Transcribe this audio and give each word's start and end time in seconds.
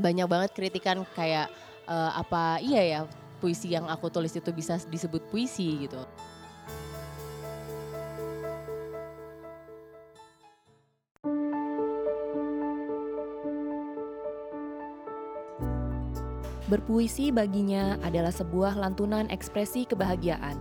banyak 0.00 0.26
banget 0.26 0.50
kritikan 0.56 1.04
kayak 1.12 1.52
uh, 1.84 2.16
apa 2.16 2.58
iya 2.64 2.82
ya 2.82 3.00
puisi 3.40 3.72
yang 3.72 3.88
aku 3.88 4.08
tulis 4.08 4.32
itu 4.32 4.50
bisa 4.52 4.76
disebut 4.88 5.24
puisi 5.28 5.88
gitu. 5.88 6.00
Berpuisi 16.70 17.34
baginya 17.34 17.98
adalah 18.06 18.30
sebuah 18.30 18.78
lantunan 18.78 19.26
ekspresi 19.26 19.90
kebahagiaan. 19.90 20.54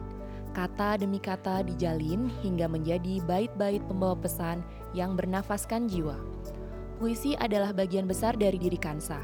Kata 0.58 0.98
demi 0.98 1.22
kata 1.22 1.62
dijalin 1.62 2.34
hingga 2.42 2.66
menjadi 2.66 3.22
bait-bait 3.30 3.86
pembawa 3.86 4.18
pesan 4.18 4.66
yang 4.98 5.14
bernafaskan 5.14 5.86
jiwa. 5.86 6.18
Puisi 7.00 7.32
adalah 7.40 7.72
bagian 7.72 8.04
besar 8.04 8.36
dari 8.36 8.60
diri 8.60 8.76
Kansa. 8.76 9.24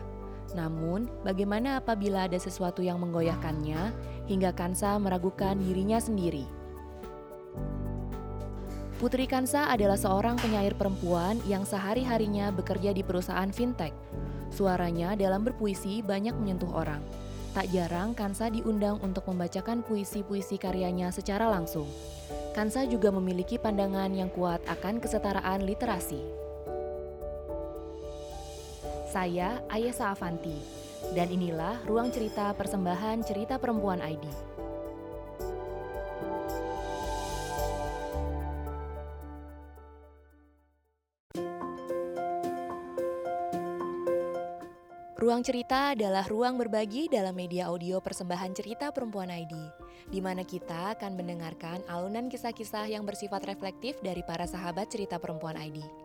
Namun, 0.56 1.12
bagaimana 1.28 1.84
apabila 1.84 2.24
ada 2.24 2.40
sesuatu 2.40 2.80
yang 2.80 3.04
menggoyahkannya 3.04 3.92
hingga 4.32 4.56
Kansa 4.56 4.96
meragukan 4.96 5.60
dirinya 5.60 6.00
sendiri? 6.00 6.48
Putri 8.96 9.28
Kansa 9.28 9.68
adalah 9.68 10.00
seorang 10.00 10.40
penyair 10.40 10.72
perempuan 10.80 11.36
yang 11.52 11.68
sehari-harinya 11.68 12.48
bekerja 12.56 12.96
di 12.96 13.04
perusahaan 13.04 13.52
fintech. 13.52 13.92
Suaranya 14.56 15.20
dalam 15.20 15.44
berpuisi 15.44 16.00
banyak 16.00 16.32
menyentuh 16.32 16.72
orang. 16.72 17.04
Tak 17.52 17.76
jarang 17.76 18.16
Kansa 18.16 18.48
diundang 18.48 19.04
untuk 19.04 19.28
membacakan 19.28 19.84
puisi-puisi 19.84 20.56
karyanya 20.56 21.12
secara 21.12 21.52
langsung. 21.52 21.92
Kansa 22.56 22.88
juga 22.88 23.12
memiliki 23.12 23.60
pandangan 23.60 24.16
yang 24.16 24.32
kuat 24.32 24.64
akan 24.64 25.04
kesetaraan 25.04 25.68
literasi. 25.68 26.45
Saya 29.16 29.64
Ayesa 29.72 30.12
Avanti, 30.12 30.60
dan 31.16 31.32
inilah 31.32 31.80
ruang 31.88 32.12
cerita 32.12 32.52
persembahan 32.52 33.24
cerita 33.24 33.56
perempuan 33.56 34.04
ID. 34.04 34.28
Ruang 45.16 45.48
cerita 45.48 45.96
adalah 45.96 46.28
ruang 46.28 46.60
berbagi 46.60 47.08
dalam 47.08 47.40
media 47.40 47.72
audio 47.72 48.04
persembahan 48.04 48.52
cerita 48.52 48.92
perempuan 48.92 49.32
ID, 49.32 49.56
di 50.12 50.20
mana 50.20 50.44
kita 50.44 50.92
akan 50.92 51.16
mendengarkan 51.16 51.88
alunan 51.88 52.28
kisah-kisah 52.28 52.92
yang 52.92 53.08
bersifat 53.08 53.48
reflektif 53.48 53.96
dari 54.04 54.28
para 54.28 54.44
sahabat 54.44 54.92
cerita 54.92 55.16
perempuan 55.24 55.56
ID. 55.56 56.05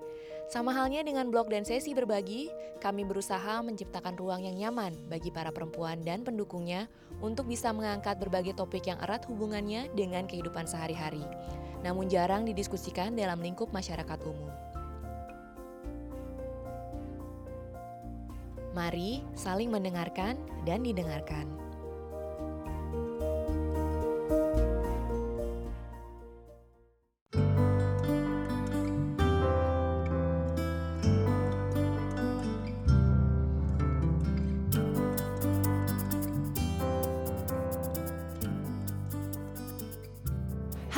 Sama 0.51 0.75
halnya 0.75 1.07
dengan 1.07 1.31
blog 1.31 1.47
dan 1.47 1.63
sesi 1.63 1.95
berbagi, 1.95 2.51
kami 2.83 3.07
berusaha 3.07 3.63
menciptakan 3.63 4.19
ruang 4.19 4.43
yang 4.43 4.59
nyaman 4.59 4.99
bagi 5.07 5.31
para 5.31 5.55
perempuan 5.55 6.03
dan 6.03 6.27
pendukungnya 6.27 6.91
untuk 7.23 7.47
bisa 7.47 7.71
mengangkat 7.71 8.19
berbagai 8.19 8.59
topik 8.59 8.83
yang 8.91 8.99
erat 8.99 9.23
hubungannya 9.31 9.87
dengan 9.95 10.27
kehidupan 10.27 10.67
sehari-hari, 10.67 11.23
namun 11.87 12.11
jarang 12.11 12.43
didiskusikan 12.43 13.15
dalam 13.15 13.39
lingkup 13.39 13.71
masyarakat 13.71 14.19
umum. 14.27 14.51
Mari 18.75 19.23
saling 19.39 19.71
mendengarkan 19.71 20.35
dan 20.67 20.83
didengarkan. 20.83 21.70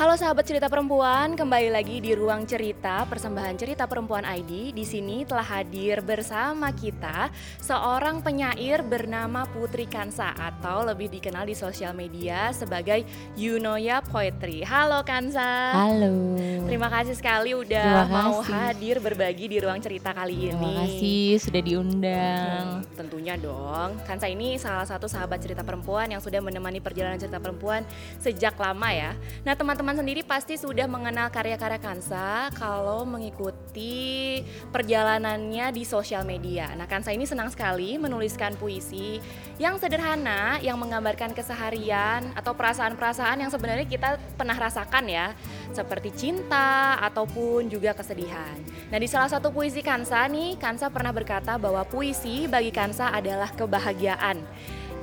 Halo 0.03 0.19
sahabat 0.19 0.43
cerita 0.43 0.67
perempuan, 0.67 1.31
kembali 1.31 1.71
lagi 1.71 2.03
di 2.03 2.11
ruang 2.11 2.43
cerita 2.43 3.07
persembahan 3.07 3.55
cerita 3.55 3.87
perempuan 3.87 4.27
ID. 4.27 4.75
Di 4.75 4.83
sini 4.83 5.23
telah 5.23 5.47
hadir 5.47 6.03
bersama 6.03 6.75
kita 6.75 7.31
seorang 7.63 8.19
penyair 8.19 8.83
bernama 8.83 9.47
Putri 9.47 9.87
Kansa 9.87 10.35
atau 10.35 10.83
lebih 10.83 11.07
dikenal 11.07 11.47
di 11.47 11.55
sosial 11.55 11.95
media 11.95 12.51
sebagai 12.51 13.07
Yunoya 13.39 14.03
Poetry. 14.03 14.59
Halo 14.67 15.07
Kansa. 15.07 15.71
Halo. 15.71 16.35
Terima 16.67 16.91
kasih 16.91 17.15
sekali 17.15 17.55
udah 17.55 18.03
mau 18.11 18.43
hadir 18.43 18.99
berbagi 18.99 19.55
di 19.55 19.63
ruang 19.63 19.79
cerita 19.79 20.11
kali 20.11 20.51
ini. 20.51 20.51
Terima 20.51 20.71
kasih 20.83 21.23
sudah 21.39 21.61
diundang. 21.63 22.83
Hmm, 22.83 22.91
tentunya 22.99 23.39
dong. 23.39 23.95
Kansa 24.03 24.27
ini 24.27 24.59
salah 24.59 24.83
satu 24.83 25.07
sahabat 25.07 25.39
cerita 25.39 25.63
perempuan 25.63 26.11
yang 26.11 26.19
sudah 26.19 26.43
menemani 26.43 26.83
perjalanan 26.83 27.15
cerita 27.15 27.39
perempuan 27.39 27.87
sejak 28.19 28.59
lama 28.59 28.91
ya. 28.91 29.15
Nah 29.47 29.55
teman-teman 29.55 29.92
teman-teman 29.93 30.09
sendiri 30.09 30.25
pasti 30.25 30.57
sudah 30.57 30.89
mengenal 30.89 31.29
karya-karya 31.29 31.77
Kansa 31.77 32.49
kalau 32.57 33.05
mengikuti 33.05 34.41
perjalanannya 34.73 35.69
di 35.69 35.85
sosial 35.85 36.25
media. 36.25 36.73
Nah, 36.73 36.89
Kansa 36.89 37.13
ini 37.13 37.29
senang 37.29 37.53
sekali 37.53 38.01
menuliskan 38.01 38.57
puisi 38.57 39.21
yang 39.61 39.77
sederhana 39.77 40.57
yang 40.65 40.81
menggambarkan 40.81 41.37
keseharian 41.37 42.25
atau 42.33 42.57
perasaan-perasaan 42.57 43.45
yang 43.45 43.53
sebenarnya 43.53 43.85
kita 43.85 44.17
pernah 44.33 44.57
rasakan 44.57 45.05
ya, 45.05 45.37
seperti 45.77 46.09
cinta 46.17 46.97
ataupun 46.97 47.69
juga 47.69 47.93
kesedihan. 47.93 48.57
Nah, 48.89 48.97
di 48.97 49.05
salah 49.05 49.29
satu 49.29 49.53
puisi 49.53 49.85
Kansa 49.85 50.25
nih, 50.25 50.57
Kansa 50.57 50.89
pernah 50.89 51.13
berkata 51.13 51.61
bahwa 51.61 51.85
puisi 51.85 52.49
bagi 52.49 52.73
Kansa 52.73 53.13
adalah 53.13 53.53
kebahagiaan 53.53 54.41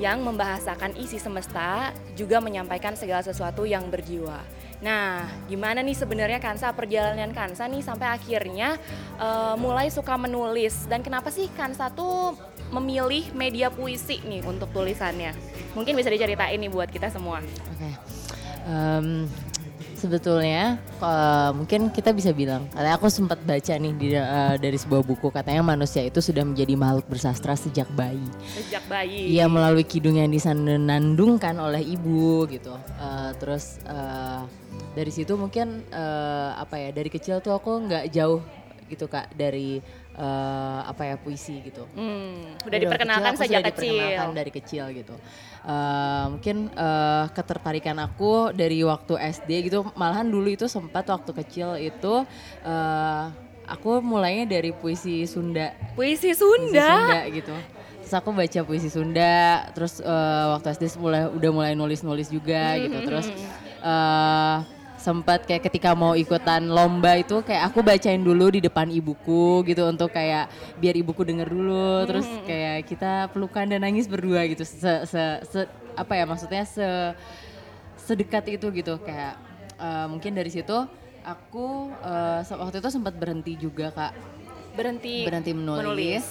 yang 0.02 0.24
membahasakan 0.26 0.98
isi 0.98 1.22
semesta 1.22 1.94
juga 2.18 2.42
menyampaikan 2.42 2.98
segala 2.98 3.22
sesuatu 3.22 3.68
yang 3.68 3.86
berjiwa. 3.86 4.40
Nah, 4.80 5.28
gimana 5.44 5.84
nih 5.84 5.92
sebenarnya 5.92 6.40
Kansa 6.40 6.72
perjalanan 6.72 7.36
Kansa 7.36 7.68
nih 7.68 7.84
sampai 7.84 8.16
akhirnya 8.16 8.80
uh, 9.20 9.52
mulai 9.60 9.92
suka 9.92 10.16
menulis 10.16 10.88
dan 10.88 11.04
kenapa 11.04 11.28
sih 11.28 11.52
Kansa 11.52 11.92
tuh 11.92 12.32
memilih 12.72 13.28
media 13.36 13.68
puisi 13.68 14.24
nih 14.24 14.40
untuk 14.48 14.72
tulisannya? 14.72 15.36
Mungkin 15.76 15.92
bisa 15.92 16.08
diceritain 16.08 16.56
nih 16.56 16.72
buat 16.72 16.88
kita 16.88 17.12
semua. 17.12 17.44
Oke. 17.44 17.76
Okay. 17.76 17.92
Um, 18.64 19.28
sebetulnya 20.00 20.80
uh, 21.04 21.52
mungkin 21.52 21.92
kita 21.92 22.16
bisa 22.16 22.32
bilang 22.32 22.64
katanya 22.72 22.96
aku 22.96 23.12
sempat 23.12 23.36
baca 23.44 23.76
nih 23.76 23.92
di, 24.00 24.06
uh, 24.16 24.56
dari 24.56 24.80
sebuah 24.80 25.04
buku 25.04 25.28
katanya 25.28 25.60
manusia 25.60 26.00
itu 26.00 26.24
sudah 26.24 26.40
menjadi 26.40 26.72
makhluk 26.72 27.04
bersastra 27.12 27.52
sejak 27.52 27.86
bayi. 27.92 28.24
Sejak 28.56 28.80
bayi. 28.88 29.36
Iya 29.36 29.44
melalui 29.52 29.84
kidung 29.84 30.16
yang 30.16 30.32
disanandungkan 30.32 31.60
oleh 31.60 31.84
ibu 31.84 32.48
gitu. 32.48 32.72
Uh, 32.96 33.36
terus 33.36 33.76
uh, 33.84 34.48
dari 34.96 35.12
situ 35.12 35.36
mungkin 35.36 35.84
uh, 35.92 36.56
apa 36.56 36.80
ya 36.80 36.90
dari 36.96 37.12
kecil 37.12 37.44
tuh 37.44 37.52
aku 37.52 37.84
nggak 37.84 38.08
jauh 38.08 38.40
gitu 38.90 39.06
kak 39.06 39.30
dari 39.38 39.78
uh, 40.20 40.80
apa 40.84 41.02
ya 41.08 41.14
puisi 41.16 41.64
gitu. 41.64 41.88
Hmm, 41.96 42.60
udah 42.68 42.78
diperkenalkan 42.78 43.32
kecil, 43.34 43.42
sejak 43.48 43.62
kecil. 43.72 43.96
Diperkenalkan 43.96 44.36
dari 44.36 44.50
kecil 44.52 44.84
gitu. 44.92 45.14
Uh, 45.60 46.24
mungkin 46.36 46.56
uh, 46.76 47.26
ketertarikan 47.32 47.96
aku 48.04 48.52
dari 48.52 48.84
waktu 48.84 49.16
SD 49.16 49.72
gitu. 49.72 49.88
Malahan 49.96 50.28
dulu 50.28 50.52
itu 50.52 50.68
sempat 50.68 51.08
waktu 51.08 51.32
kecil 51.44 51.80
itu 51.80 52.24
uh, 52.64 53.24
aku 53.64 54.04
mulainya 54.04 54.44
dari 54.60 54.76
puisi 54.76 55.24
Sunda. 55.24 55.72
Puisi 55.96 56.36
Sunda. 56.36 56.68
Puisi 56.68 56.84
Sunda 56.84 57.20
gitu. 57.32 57.56
Terus 58.00 58.14
aku 58.16 58.28
baca 58.34 58.60
puisi 58.66 58.88
Sunda. 58.92 59.68
Terus 59.72 60.04
uh, 60.04 60.58
waktu 60.58 60.76
SD 60.76 60.84
mulai 61.00 61.28
udah 61.32 61.50
mulai 61.50 61.72
nulis-nulis 61.72 62.28
juga 62.28 62.76
gitu. 62.76 62.96
Hmm, 63.00 63.06
terus 63.08 63.26
uh, 63.80 64.79
sempat 65.00 65.48
kayak 65.48 65.64
ketika 65.64 65.96
mau 65.96 66.12
ikutan 66.12 66.68
lomba 66.68 67.16
itu 67.16 67.40
kayak 67.40 67.72
aku 67.72 67.80
bacain 67.80 68.20
dulu 68.20 68.52
di 68.52 68.60
depan 68.60 68.92
ibuku 68.92 69.64
gitu 69.64 69.88
untuk 69.88 70.12
kayak 70.12 70.52
biar 70.76 70.94
ibuku 71.00 71.24
denger 71.24 71.48
dulu. 71.48 72.04
Terus 72.04 72.28
kayak 72.44 72.84
kita 72.84 73.12
pelukan 73.32 73.64
dan 73.64 73.80
nangis 73.80 74.04
berdua 74.04 74.44
gitu. 74.44 74.62
Se, 74.62 75.08
se, 75.08 75.22
se 75.48 75.60
apa 75.96 76.12
ya 76.14 76.24
maksudnya 76.28 76.68
se 76.68 76.86
sedekat 77.96 78.60
itu 78.60 78.68
gitu. 78.76 79.00
Kayak 79.00 79.40
uh, 79.80 80.06
mungkin 80.12 80.36
dari 80.36 80.52
situ 80.52 80.76
aku 81.24 81.92
uh, 82.04 82.44
waktu 82.44 82.80
itu 82.80 82.90
sempat 82.92 83.16
berhenti 83.16 83.56
juga 83.56 83.92
kak 83.92 84.12
berhenti 84.80 85.28
berhenti 85.28 85.52
menulis, 85.52 85.84
menulis 85.84 86.24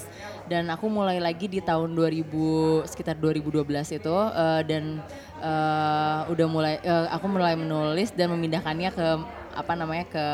dan 0.50 0.66
aku 0.74 0.90
mulai 0.90 1.22
lagi 1.22 1.46
di 1.46 1.62
tahun 1.62 1.94
2000 1.94 2.90
sekitar 2.90 3.13
2012 3.22 3.62
itu 4.01 4.10
uh, 4.10 4.62
dan 4.66 4.98
uh, 5.38 6.25
udah 6.25 6.48
mulai 6.50 6.81
uh, 6.81 7.13
aku 7.13 7.30
mulai 7.30 7.54
menulis 7.54 8.10
dan 8.18 8.34
memindahkannya 8.34 8.90
ke 8.90 9.07
apa 9.54 9.74
namanya 9.78 10.06
ke 10.10 10.25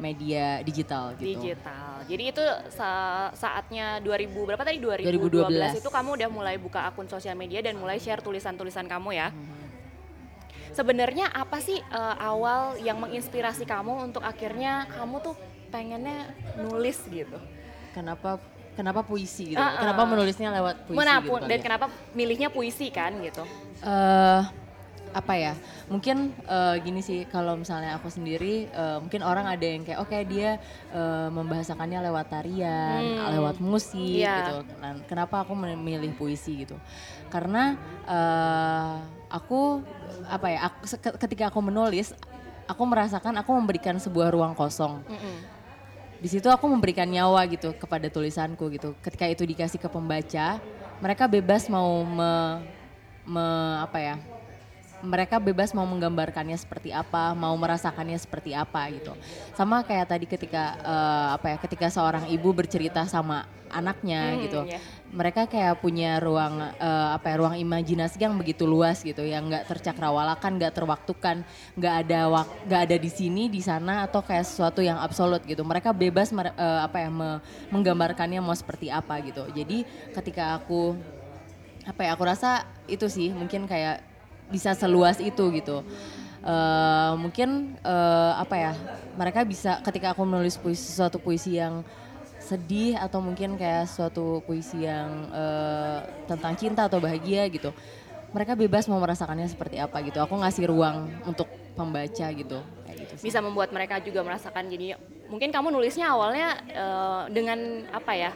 media 0.00 0.64
digital 0.64 1.12
gitu. 1.20 1.36
Digital. 1.36 2.00
Jadi 2.08 2.24
itu 2.32 2.44
sa 2.72 2.90
saatnya 3.36 4.00
2000 4.00 4.32
berapa 4.32 4.62
tadi 4.64 4.80
2012, 4.80 5.52
2012 5.76 5.84
itu 5.84 5.90
kamu 5.92 6.10
udah 6.16 6.28
mulai 6.32 6.56
buka 6.56 6.88
akun 6.88 7.06
sosial 7.06 7.36
media 7.36 7.60
dan 7.60 7.76
mulai 7.76 8.00
share 8.00 8.24
tulisan-tulisan 8.24 8.88
kamu 8.88 9.20
ya. 9.20 9.28
Hmm. 9.30 9.60
Sebenarnya 10.72 11.28
apa 11.28 11.60
sih 11.60 11.76
uh, 11.92 12.16
awal 12.16 12.80
yang 12.80 12.96
menginspirasi 12.96 13.68
kamu 13.68 14.08
untuk 14.08 14.24
akhirnya 14.24 14.88
kamu 14.88 15.20
tuh 15.20 15.36
pengennya 15.72 16.28
nulis 16.60 17.00
gitu? 17.04 17.38
Kenapa 17.90 18.36
kenapa 18.72 19.00
puisi 19.00 19.52
gitu, 19.52 19.60
Uh-uh. 19.60 19.76
kenapa 19.76 20.02
menulisnya 20.06 20.48
lewat 20.50 20.86
puisi 20.86 20.96
Mana 20.96 21.20
gitu 21.20 21.44
dan 21.44 21.58
ya. 21.58 21.62
kenapa 21.62 21.86
milihnya 22.12 22.48
puisi 22.48 22.88
kan 22.88 23.12
gitu. 23.18 23.44
eh 23.82 24.42
apa 25.12 25.34
ya 25.36 25.52
mungkin 25.86 26.32
eh, 26.42 26.76
gini 26.80 27.04
sih 27.04 27.28
kalau 27.28 27.52
misalnya 27.52 27.92
aku 27.92 28.08
sendiri 28.08 28.64
eh, 28.64 28.96
mungkin 28.96 29.20
orang 29.20 29.44
ada 29.44 29.60
yang 29.60 29.84
kayak 29.84 30.00
oke 30.00 30.16
dia 30.24 30.56
eh, 30.88 31.28
membahasakannya 31.28 32.00
lewat 32.02 32.26
tarian 32.30 33.20
Hmm. 33.20 33.28
lewat 33.28 33.60
musik 33.60 34.24
Iya. 34.24 34.40
gitu 34.40 34.56
Dan 34.80 35.04
kenapa 35.04 35.44
aku 35.44 35.52
memilih 35.52 36.16
puisi 36.16 36.64
gitu 36.64 36.80
karena 37.28 37.76
eh, 38.08 38.94
aku 39.28 39.84
apa 40.26 40.46
ya 40.48 40.58
aku, 40.64 40.80
ketika 41.20 41.52
aku 41.52 41.60
menulis 41.60 42.16
aku 42.64 42.82
merasakan 42.82 43.36
aku 43.36 43.52
memberikan 43.52 43.98
sebuah 43.98 44.32
ruang 44.32 44.54
kosong 44.54 45.04
Mm-mm. 45.04 45.36
Di 46.22 46.28
situ 46.30 46.46
aku 46.46 46.70
memberikan 46.70 47.10
nyawa 47.10 47.42
gitu 47.50 47.74
kepada 47.74 48.06
tulisanku 48.06 48.70
gitu. 48.70 48.94
Ketika 49.02 49.26
itu 49.26 49.42
dikasih 49.42 49.82
ke 49.82 49.88
pembaca, 49.90 50.62
mereka 51.02 51.26
bebas 51.26 51.66
mau 51.66 52.06
me, 52.06 52.62
me- 53.26 53.76
apa 53.82 53.98
ya? 53.98 54.16
Mereka 55.02 55.42
bebas 55.42 55.74
mau 55.74 55.82
menggambarkannya 55.82 56.54
seperti 56.54 56.94
apa, 56.94 57.34
mau 57.34 57.50
merasakannya 57.58 58.14
seperti 58.22 58.54
apa 58.54 58.86
gitu. 58.94 59.10
Sama 59.58 59.82
kayak 59.82 60.06
tadi 60.14 60.30
ketika 60.30 60.78
eh, 60.78 61.28
apa 61.34 61.46
ya? 61.50 61.56
Ketika 61.58 61.90
seorang 61.90 62.30
ibu 62.30 62.54
bercerita 62.54 63.02
sama 63.10 63.50
anaknya 63.66 64.38
Hmm, 64.38 64.42
gitu. 64.46 64.60
iya. 64.70 64.78
Mereka 65.12 65.44
kayak 65.44 65.84
punya 65.84 66.16
ruang 66.16 66.56
eh, 66.80 67.08
apa 67.12 67.28
ya? 67.28 67.36
Ruang 67.36 67.56
imajinasi 67.60 68.16
yang 68.16 68.32
begitu 68.40 68.64
luas 68.64 69.04
gitu, 69.04 69.20
yang 69.20 69.44
nggak 69.44 69.68
tercakrawalakan, 69.68 70.56
nggak 70.56 70.72
terwaktukan, 70.72 71.44
nggak 71.76 71.94
ada 72.08 72.20
wak- 72.32 72.52
nggak 72.64 72.80
ada 72.88 72.96
di 72.96 73.10
sini, 73.12 73.52
di 73.52 73.60
sana 73.60 74.08
atau 74.08 74.24
kayak 74.24 74.48
sesuatu 74.48 74.80
yang 74.80 74.96
absolut 74.96 75.44
gitu. 75.44 75.60
Mereka 75.68 75.92
bebas 75.92 76.32
mer- 76.32 76.56
eh, 76.56 76.80
apa 76.80 76.96
ya? 77.04 77.10
me- 77.12 77.40
menggambarkannya 77.68 78.40
mau 78.40 78.56
seperti 78.56 78.88
apa 78.88 79.20
gitu. 79.20 79.44
Jadi 79.52 79.84
ketika 80.16 80.56
aku 80.56 80.96
apa 81.84 82.00
ya? 82.08 82.10
Aku 82.16 82.24
rasa 82.24 82.64
itu 82.88 83.04
sih 83.12 83.36
mungkin 83.36 83.68
kayak 83.68 84.00
bisa 84.48 84.72
seluas 84.72 85.20
itu 85.20 85.44
gitu. 85.52 85.84
Eh, 86.42 87.12
mungkin 87.20 87.76
eh, 87.84 88.32
apa 88.40 88.56
ya? 88.56 88.72
Mereka 89.12 89.44
bisa 89.44 89.76
ketika 89.84 90.16
aku 90.16 90.24
menulis 90.24 90.56
puisi 90.56 90.88
sesuatu 90.88 91.20
puisi 91.20 91.60
yang 91.60 91.84
sedih 92.52 93.00
atau 93.00 93.24
mungkin 93.24 93.56
kayak 93.56 93.88
suatu 93.88 94.44
puisi 94.44 94.84
yang 94.84 95.32
eh, 95.32 95.98
tentang 96.28 96.52
cinta 96.52 96.84
atau 96.84 97.00
bahagia 97.00 97.48
gitu. 97.48 97.72
Mereka 98.32 98.56
bebas 98.56 98.88
mau 98.88 99.00
merasakannya 99.00 99.48
seperti 99.48 99.80
apa 99.80 100.00
gitu. 100.04 100.20
Aku 100.20 100.36
ngasih 100.40 100.68
ruang 100.68 101.08
untuk 101.24 101.48
pembaca 101.72 102.26
gitu. 102.32 102.58
Kayak 102.84 102.96
gitu. 103.08 103.14
Bisa 103.24 103.40
membuat 103.40 103.72
mereka 103.72 104.00
juga 104.04 104.20
merasakan 104.20 104.68
jadi 104.68 105.00
mungkin 105.32 105.48
kamu 105.48 105.72
nulisnya 105.72 106.12
awalnya 106.12 106.60
eh, 106.68 107.22
dengan 107.32 107.88
apa 107.88 108.12
ya? 108.12 108.32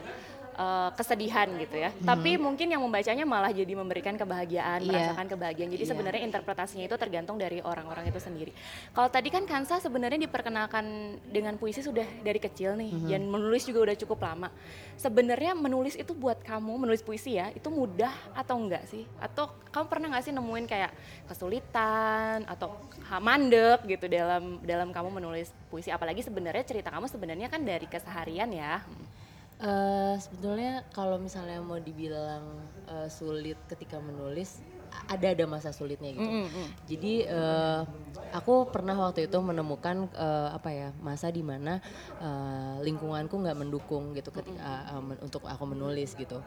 Eh, 0.57 0.89
kesedihan 0.97 1.45
gitu 1.61 1.77
ya. 1.77 1.93
Tapi 2.01 2.41
mungkin 2.41 2.65
yang 2.67 2.81
membacanya 2.81 3.23
malah 3.29 3.53
jadi 3.53 3.69
memberikan 3.77 4.17
kebahagiaan, 4.17 4.81
Iya. 4.81 4.89
merasakan 4.89 5.25
kebahagiaan. 5.29 5.69
Jadi 5.69 5.83
Iya. 5.85 5.91
sebenarnya 5.93 6.21
interpretasinya 6.25 6.85
itu 6.89 6.97
tergantung 6.97 7.37
dari 7.37 7.61
orang-orang 7.61 8.09
itu 8.09 8.17
sendiri. 8.17 8.51
Kalau 8.91 9.09
tadi 9.13 9.29
kan 9.29 9.45
Kansa 9.45 9.77
sebenarnya 9.77 10.17
diperkenalkan 10.17 11.17
dengan 11.29 11.55
puisi 11.61 11.85
sudah 11.85 12.05
dari 12.25 12.41
kecil 12.41 12.73
nih 12.73 12.89
dan 13.05 13.29
menulis 13.29 13.69
juga 13.69 13.85
udah 13.85 13.95
cukup 14.01 14.19
lama. 14.25 14.49
Sebenarnya 14.97 15.53
menulis 15.53 15.93
itu 15.93 16.17
buat 16.17 16.41
kamu 16.41 16.89
menulis 16.89 17.05
puisi 17.05 17.37
ya, 17.37 17.53
itu 17.53 17.69
mudah 17.69 18.11
atau 18.33 18.57
enggak 18.57 18.89
sih? 18.89 19.05
Atau 19.21 19.53
kamu 19.69 19.85
pernah 19.85 20.07
nggak 20.17 20.25
sih 20.25 20.33
nemuin 20.33 20.65
kayak 20.65 20.91
kesulitan 21.29 22.49
atau 22.49 22.73
mandek 23.21 23.85
gitu 23.85 24.09
dalam 24.09 24.57
dalam 24.65 24.89
kamu 24.89 25.21
menulis 25.21 25.53
puisi 25.69 25.93
apalagi 25.93 26.25
sebenarnya 26.25 26.65
cerita 26.65 26.89
kamu 26.89 27.05
sebenarnya 27.05 27.47
kan 27.47 27.61
dari 27.61 27.85
keseharian 27.85 28.49
ya. 28.49 28.81
Eh, 29.57 30.15
sebetulnya 30.21 30.85
kalau 30.93 31.17
misalnya 31.17 31.57
mau 31.65 31.81
dibilang 31.81 32.69
eh, 32.85 33.09
sulit 33.09 33.57
ketika 33.65 33.97
menulis 33.97 34.61
ada 35.09 35.33
ada 35.33 35.45
masa 35.49 35.73
sulitnya 35.73 36.13
gitu. 36.13 36.29
Mm, 36.29 36.45
mm, 36.45 36.49
mm. 36.53 36.69
Jadi 36.85 37.13
eh, 37.25 37.81
aku 38.29 38.69
pernah 38.69 38.93
waktu 39.01 39.25
itu 39.25 39.37
menemukan 39.41 40.13
eh, 40.13 40.49
apa 40.53 40.69
ya 40.69 40.87
masa 41.01 41.33
di 41.33 41.41
mana 41.41 41.81
eh, 42.21 42.75
lingkunganku 42.85 43.33
nggak 43.33 43.57
mendukung 43.57 44.13
gitu 44.13 44.29
ketika 44.29 44.93
eh, 44.93 45.01
men- 45.01 45.21
untuk 45.25 45.41
aku 45.49 45.65
menulis 45.65 46.13
gitu. 46.13 46.45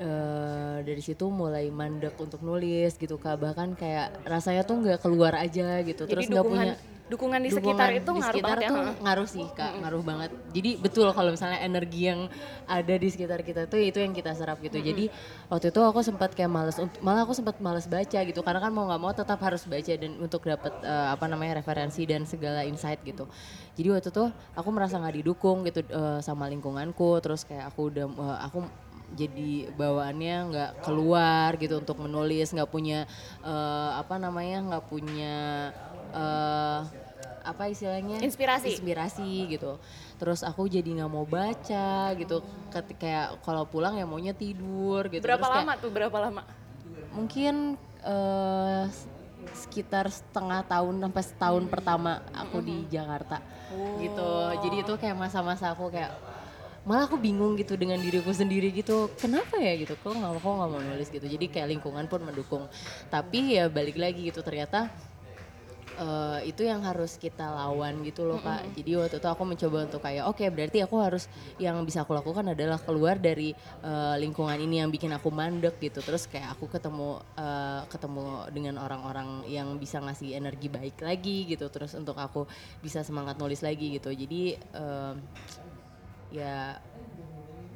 Eh, 0.00 0.76
dari 0.80 1.02
situ 1.04 1.28
mulai 1.28 1.68
mandek 1.68 2.16
untuk 2.16 2.40
nulis 2.40 2.96
gitu 2.96 3.20
kak 3.20 3.36
bahkan 3.36 3.76
kayak 3.76 4.16
rasanya 4.24 4.64
tuh 4.64 4.80
nggak 4.80 5.04
keluar 5.04 5.36
aja 5.36 5.84
gitu 5.84 6.08
Jadi 6.08 6.08
terus 6.08 6.26
nggak 6.32 6.48
punya 6.48 6.72
dukungan 7.10 7.40
di 7.42 7.50
sekitar 7.50 7.90
dukungan 7.90 7.98
itu 7.98 8.10
di 8.10 8.20
ngaruh 8.22 8.30
sekitar 8.30 8.46
banget 8.46 8.62
ya. 8.62 8.70
tuh 8.70 8.78
ha? 8.78 8.92
ngaruh 9.02 9.28
sih 9.28 9.46
kak. 9.50 9.72
Ngaruh 9.82 10.02
banget. 10.06 10.30
Jadi 10.54 10.70
betul 10.78 11.08
kalau 11.10 11.30
misalnya 11.34 11.58
energi 11.58 12.00
yang 12.06 12.30
ada 12.70 12.94
di 12.94 13.08
sekitar 13.10 13.42
kita 13.42 13.66
tuh 13.66 13.82
itu 13.82 13.98
yang 13.98 14.14
kita 14.14 14.30
serap 14.38 14.62
gitu. 14.62 14.78
Jadi 14.78 15.10
waktu 15.50 15.74
itu 15.74 15.80
aku 15.82 16.00
sempat 16.06 16.30
kayak 16.38 16.50
males 16.50 16.78
unt- 16.78 17.02
malah 17.02 17.26
aku 17.26 17.34
sempat 17.34 17.58
males 17.58 17.90
baca 17.90 18.18
gitu. 18.22 18.40
Karena 18.46 18.60
kan 18.62 18.70
mau 18.70 18.86
nggak 18.86 19.00
mau 19.02 19.10
tetap 19.10 19.42
harus 19.42 19.66
baca 19.66 19.92
dan 19.98 20.12
untuk 20.22 20.46
dapat 20.46 20.72
eh, 20.86 21.08
apa 21.10 21.26
namanya 21.26 21.58
referensi 21.58 22.06
dan 22.06 22.22
segala 22.24 22.62
insight 22.62 23.02
gitu. 23.02 23.26
Jadi 23.74 23.88
waktu 23.90 24.08
itu 24.14 24.24
aku 24.54 24.68
merasa 24.70 25.02
nggak 25.02 25.16
didukung 25.18 25.66
gitu 25.66 25.82
eh, 25.82 26.22
sama 26.22 26.46
lingkunganku. 26.46 27.18
Terus 27.18 27.42
kayak 27.42 27.74
aku 27.74 27.90
udah 27.90 28.06
eh, 28.06 28.38
aku 28.46 28.58
jadi 29.14 29.74
bawaannya 29.74 30.36
nggak 30.50 30.70
keluar 30.86 31.58
gitu 31.58 31.82
untuk 31.82 31.98
menulis 31.98 32.54
nggak 32.54 32.70
punya 32.70 33.04
eh, 33.42 33.90
apa 33.98 34.16
namanya 34.16 34.58
nggak 34.70 34.84
punya 34.86 35.36
eh, 36.14 36.80
apa 37.40 37.72
istilahnya 37.72 38.20
Inspirasi. 38.20 38.76
inspirasi 38.76 39.30
gitu 39.48 39.80
terus 40.20 40.44
aku 40.44 40.68
jadi 40.68 41.00
nggak 41.00 41.10
mau 41.10 41.24
baca 41.24 42.12
gitu 42.14 42.44
ketika 42.68 43.00
kayak 43.00 43.26
kalau 43.42 43.64
pulang 43.64 43.96
ya 43.96 44.04
maunya 44.04 44.36
tidur 44.36 45.08
gitu 45.08 45.24
Berapa 45.24 45.40
Terus 45.40 45.50
kayak 45.50 45.64
lama 45.64 45.72
tuh? 45.80 45.90
Berapa 45.90 46.18
lama? 46.20 46.42
mungkin 47.10 47.74
eh, 48.06 48.84
sekitar 49.56 50.06
setengah 50.12 50.62
tahun 50.68 51.00
sampai 51.00 51.22
setahun 51.24 51.64
pertama 51.66 52.22
aku 52.36 52.60
di 52.62 52.86
Jakarta 52.86 53.40
gitu 53.98 54.30
jadi 54.62 54.76
itu 54.84 54.92
kayak 55.00 55.16
masa-masa 55.16 55.72
aku 55.74 55.90
kayak 55.90 56.12
malah 56.88 57.04
aku 57.04 57.20
bingung 57.20 57.60
gitu 57.60 57.76
dengan 57.76 58.00
diriku 58.00 58.32
sendiri 58.32 58.72
gitu 58.72 59.12
kenapa 59.20 59.60
ya 59.60 59.76
gitu 59.76 59.92
kok 60.00 60.16
nggak 60.16 60.40
kok 60.40 60.48
nggak 60.48 60.70
mau 60.72 60.80
nulis 60.80 61.08
gitu. 61.12 61.26
Jadi 61.28 61.46
kayak 61.52 61.68
lingkungan 61.76 62.08
pun 62.08 62.24
mendukung. 62.24 62.64
Tapi 63.12 63.60
ya 63.60 63.68
balik 63.68 64.00
lagi 64.00 64.32
gitu 64.32 64.40
ternyata 64.40 64.88
eh, 66.00 66.48
itu 66.48 66.64
yang 66.64 66.80
harus 66.80 67.20
kita 67.20 67.52
lawan 67.52 68.00
gitu 68.00 68.24
loh 68.24 68.40
kak. 68.40 68.64
Jadi 68.72 68.96
waktu 68.96 69.16
itu 69.20 69.28
aku 69.28 69.42
mencoba 69.44 69.78
untuk 69.84 70.00
kayak 70.00 70.24
oke 70.24 70.40
berarti 70.48 70.78
aku 70.80 70.96
harus 71.04 71.28
yang 71.60 71.76
bisa 71.84 72.00
aku 72.08 72.16
lakukan 72.16 72.56
adalah 72.56 72.80
keluar 72.80 73.20
dari 73.20 73.52
eh, 73.84 74.16
lingkungan 74.16 74.56
ini 74.56 74.80
yang 74.80 74.88
bikin 74.88 75.12
aku 75.12 75.28
mandek 75.28 75.76
gitu. 75.84 76.00
Terus 76.00 76.24
kayak 76.32 76.56
aku 76.56 76.72
ketemu 76.72 77.20
eh, 77.36 77.84
ketemu 77.92 78.48
dengan 78.56 78.80
orang-orang 78.80 79.44
yang 79.52 79.76
bisa 79.76 80.00
ngasih 80.00 80.32
energi 80.32 80.72
baik 80.72 80.96
lagi 81.04 81.44
gitu. 81.44 81.68
Terus 81.68 81.92
untuk 81.92 82.16
aku 82.16 82.48
bisa 82.80 83.04
semangat 83.04 83.36
nulis 83.36 83.60
lagi 83.60 84.00
gitu. 84.00 84.08
Jadi 84.16 84.56
em, 84.56 85.20
ya 86.30 86.78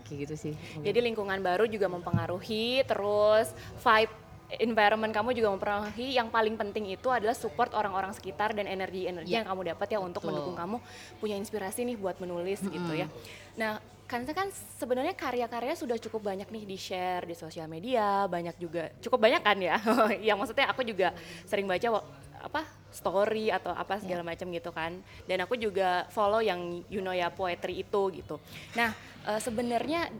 kayak 0.04 0.18
gitu 0.28 0.34
sih. 0.36 0.54
Jadi 0.80 0.98
lingkungan 1.00 1.40
baru 1.40 1.64
juga 1.66 1.88
mempengaruhi, 1.90 2.84
terus 2.86 3.50
vibe 3.82 4.23
environment 4.60 5.10
kamu 5.10 5.34
juga 5.34 5.48
mempengaruhi. 5.54 6.14
Yang 6.14 6.28
paling 6.30 6.54
penting 6.54 6.84
itu 6.92 7.08
adalah 7.10 7.34
support 7.34 7.72
orang-orang 7.72 8.12
sekitar 8.12 8.52
dan 8.52 8.66
energi-energi 8.66 9.30
Ya. 9.30 9.42
yang 9.42 9.48
kamu 9.50 9.74
dapat 9.74 9.88
ya 9.94 9.98
untuk 9.98 10.20
Betul. 10.22 10.30
mendukung 10.34 10.56
kamu 10.56 10.76
punya 11.18 11.36
inspirasi 11.38 11.82
nih 11.86 11.96
buat 11.96 12.16
menulis 12.20 12.60
gitu 12.62 12.92
ya. 12.94 13.08
Nah, 13.56 13.78
karena 14.04 14.36
kan 14.36 14.52
sebenarnya 14.76 15.16
karya-karya 15.16 15.74
sudah 15.74 15.96
cukup 15.96 16.28
banyak 16.28 16.46
nih 16.52 16.64
di 16.68 16.76
share 16.76 17.24
di 17.24 17.32
sosial 17.32 17.66
media, 17.66 18.28
banyak 18.28 18.54
juga 18.60 18.92
cukup 19.00 19.16
banyak 19.16 19.40
kan 19.40 19.56
ya. 19.58 19.80
yang 20.28 20.36
maksudnya 20.36 20.68
aku 20.68 20.84
juga 20.84 21.16
sering 21.48 21.64
baca 21.64 22.04
apa 22.44 22.60
story 22.92 23.48
atau 23.48 23.72
apa 23.72 23.96
segala 23.98 24.20
macam 24.20 24.46
gitu 24.52 24.70
kan. 24.70 24.92
Dan 25.24 25.42
aku 25.42 25.56
juga 25.56 26.04
follow 26.12 26.44
yang 26.44 26.84
you 26.92 27.00
know 27.00 27.16
ya 27.16 27.32
poetry 27.32 27.80
itu 27.80 28.02
gitu. 28.12 28.36
Nah, 28.76 28.92
eh, 29.24 29.40
sebenarnya 29.40 30.12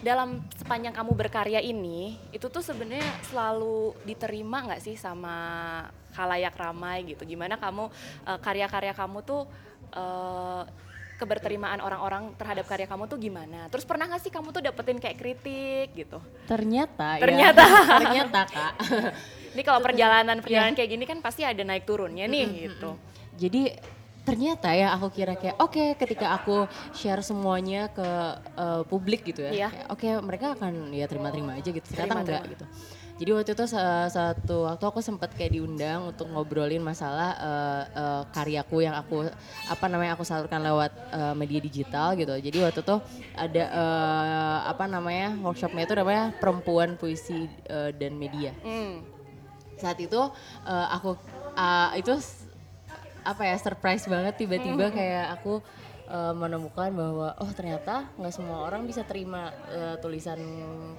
dalam 0.00 0.42
sepanjang 0.58 0.94
kamu 0.96 1.12
berkarya 1.14 1.60
ini 1.60 2.18
itu 2.34 2.46
tuh 2.48 2.64
sebenarnya 2.64 3.06
selalu 3.28 3.94
diterima 4.02 4.66
nggak 4.66 4.82
sih 4.82 4.96
sama 4.98 5.36
khalayak 6.14 6.54
ramai 6.56 7.04
gitu? 7.14 7.22
Gimana 7.28 7.58
kamu 7.58 7.90
eh, 8.26 8.38
karya-karya 8.40 8.92
kamu 8.96 9.18
tuh 9.22 9.42
eh, 9.94 10.62
keberterimaan 11.14 11.78
orang-orang 11.78 12.34
terhadap 12.34 12.66
karya 12.66 12.86
kamu 12.90 13.06
tuh 13.06 13.18
gimana? 13.22 13.70
Terus 13.70 13.86
pernah 13.86 14.10
nggak 14.10 14.22
sih 14.22 14.32
kamu 14.34 14.50
tuh 14.50 14.62
dapetin 14.66 14.98
kayak 14.98 15.16
kritik 15.18 15.88
gitu? 15.94 16.18
Ternyata 16.50 17.22
Ternyata. 17.22 17.62
ya, 17.62 17.82
ternyata 18.02 18.40
kak. 18.50 18.72
Ini 19.54 19.62
kalau 19.62 19.80
perjalanan 19.80 20.42
perjalanan 20.42 20.74
kayak 20.74 20.90
gini 20.90 21.04
kan 21.06 21.22
pasti 21.22 21.46
ada 21.46 21.62
naik 21.62 21.86
turunnya 21.86 22.26
nih 22.26 22.66
gitu. 22.66 22.98
Jadi 23.38 23.70
ternyata 24.24 24.72
ya 24.72 24.96
aku 24.96 25.12
kira 25.12 25.36
kayak 25.36 25.60
oke 25.60 26.00
ketika 26.00 26.32
aku 26.32 26.64
share 26.96 27.20
semuanya 27.20 27.92
ke 27.92 28.08
eh, 28.56 28.82
publik 28.88 29.20
gitu 29.28 29.44
ya. 29.44 29.52
Iya. 29.52 29.68
Oke 29.92 30.08
mereka 30.24 30.56
akan 30.56 30.90
ya 30.90 31.04
terima-terima 31.04 31.54
aja 31.54 31.68
gitu. 31.68 31.84
Ternyata 31.84 32.24
Terima-terima. 32.24 32.40
enggak 32.40 32.52
gitu. 32.56 32.66
Jadi 33.14 33.30
waktu 33.30 33.50
itu 33.54 33.64
sa- 33.70 34.10
satu 34.10 34.66
waktu 34.66 34.84
aku 34.90 34.98
sempat 34.98 35.30
kayak 35.38 35.54
diundang 35.54 36.10
untuk 36.10 36.26
ngobrolin 36.26 36.82
masalah 36.82 37.30
eh, 37.38 37.82
eh, 37.94 38.22
karyaku 38.32 38.82
yang 38.82 38.98
aku 38.98 39.28
apa 39.70 39.86
namanya 39.86 40.18
aku 40.18 40.26
salurkan 40.26 40.58
lewat 40.58 40.90
eh, 41.14 41.34
media 41.36 41.60
digital 41.62 42.18
gitu. 42.18 42.34
Jadi 42.34 42.58
waktu 42.58 42.80
itu 42.82 42.96
ada 43.38 43.64
eh, 43.70 44.58
apa 44.66 44.88
namanya 44.88 45.36
workshopnya 45.38 45.86
itu 45.86 45.94
namanya 45.94 46.34
perempuan 46.34 46.96
puisi 46.96 47.46
eh, 47.68 47.94
dan 47.94 48.18
media. 48.18 48.50
Hmm. 48.66 49.04
Saat 49.78 50.00
itu 50.00 50.18
eh, 50.66 50.86
aku 50.90 51.14
ah, 51.54 51.94
itu 51.94 52.18
apa 53.24 53.42
ya 53.42 53.56
surprise 53.56 54.04
banget 54.04 54.36
tiba-tiba 54.36 54.92
kayak 54.92 55.34
aku 55.34 55.64
eh, 56.06 56.34
menemukan 56.36 56.92
bahwa 56.92 57.32
oh 57.40 57.50
ternyata 57.50 58.04
nggak 58.14 58.30
semua 58.30 58.62
orang 58.62 58.84
bisa 58.84 59.02
terima 59.02 59.48
eh, 59.68 59.96
tulisan 59.98 60.36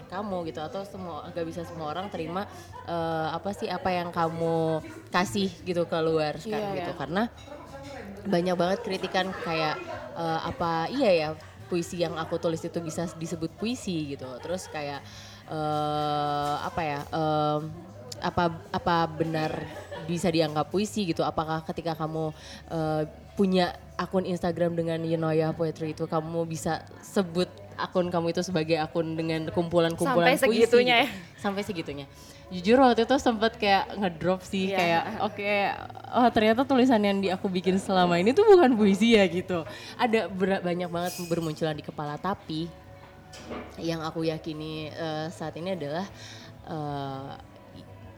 kamu 0.06 0.50
gitu 0.50 0.60
atau 0.60 0.82
semua 0.84 1.30
nggak 1.30 1.46
bisa 1.46 1.62
semua 1.64 1.94
orang 1.94 2.10
terima 2.10 2.50
eh, 2.84 3.28
apa 3.30 3.54
sih 3.54 3.70
apa 3.70 3.94
yang 3.94 4.10
kamu 4.10 4.82
kasih 5.10 5.54
gitu 5.62 5.86
keluar 5.86 6.42
sekarang 6.42 6.74
Iya, 6.74 6.80
gitu. 6.82 6.92
iya. 6.92 7.00
karena 7.00 7.24
banyak 8.26 8.56
banget 8.58 8.80
kritikan 8.82 9.30
kayak 9.32 9.78
eh, 10.18 10.40
apa 10.44 10.90
iya 10.90 11.12
ya 11.14 11.30
puisi 11.66 11.98
yang 11.98 12.14
aku 12.18 12.38
tulis 12.38 12.62
itu 12.62 12.78
bisa 12.78 13.10
disebut 13.18 13.50
puisi 13.58 14.14
gitu. 14.14 14.30
Terus 14.38 14.70
kayak 14.70 15.02
eh, 15.50 16.56
apa 16.62 16.82
ya 16.82 17.00
em, 17.10 17.62
apa 18.22 18.52
apa 18.72 18.96
benar 19.10 19.52
bisa 20.06 20.30
dianggap 20.30 20.70
puisi 20.70 21.10
gitu 21.10 21.26
apakah 21.26 21.66
ketika 21.66 21.98
kamu 21.98 22.32
eh, 22.70 23.04
punya 23.36 23.76
akun 24.00 24.24
Instagram 24.24 24.78
dengan 24.78 25.02
Yenoya 25.04 25.52
Poetry 25.52 25.92
itu 25.92 26.08
kamu 26.08 26.48
bisa 26.48 26.86
sebut 27.04 27.50
akun 27.76 28.08
kamu 28.08 28.32
itu 28.32 28.40
sebagai 28.40 28.80
akun 28.80 29.20
dengan 29.20 29.52
kumpulan-kumpulan 29.52 30.40
Sampai 30.40 30.48
puisi 30.48 30.64
segitunya 30.64 31.04
gitu. 31.04 31.44
sampai 31.44 31.62
segitunya 31.68 32.06
jujur 32.48 32.78
waktu 32.80 33.04
itu 33.04 33.16
sempat 33.20 33.60
kayak 33.60 34.00
ngedrop 34.00 34.40
sih 34.48 34.72
Iya. 34.72 34.78
kayak 34.80 35.04
oke 35.28 35.52
oh 36.16 36.28
ternyata 36.32 36.62
tulisan 36.64 37.02
yang 37.04 37.20
di 37.20 37.28
aku 37.28 37.52
bikin 37.52 37.76
selama 37.76 38.16
ini 38.16 38.32
tuh 38.32 38.48
bukan 38.48 38.80
puisi 38.80 39.20
ya 39.20 39.28
gitu 39.28 39.68
ada 40.00 40.32
banyak 40.64 40.88
banget 40.88 41.14
bermunculan 41.28 41.76
di 41.76 41.84
kepala 41.84 42.16
tapi 42.16 42.72
yang 43.82 44.00
aku 44.00 44.24
yakini 44.24 44.88
eh, 44.96 45.28
saat 45.36 45.60
ini 45.60 45.76
adalah 45.76 46.06
eh, 46.72 47.30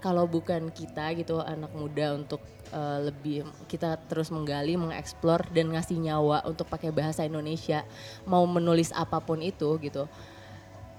kalau 0.07 0.23
bukan 0.23 0.71
kita 0.71 1.11
gitu 1.19 1.43
anak 1.43 1.75
muda 1.75 2.15
untuk 2.15 2.39
eh, 2.71 3.11
lebih 3.11 3.43
kita 3.67 3.99
terus 4.07 4.31
menggali, 4.31 4.79
mengeksplor 4.79 5.51
dan 5.51 5.75
ngasih 5.75 5.99
nyawa 5.99 6.47
untuk 6.47 6.71
pakai 6.71 6.95
bahasa 6.95 7.27
Indonesia, 7.27 7.83
mau 8.23 8.47
menulis 8.47 8.95
apa 8.95 9.19
pun 9.19 9.43
itu 9.43 9.75
gitu. 9.83 10.07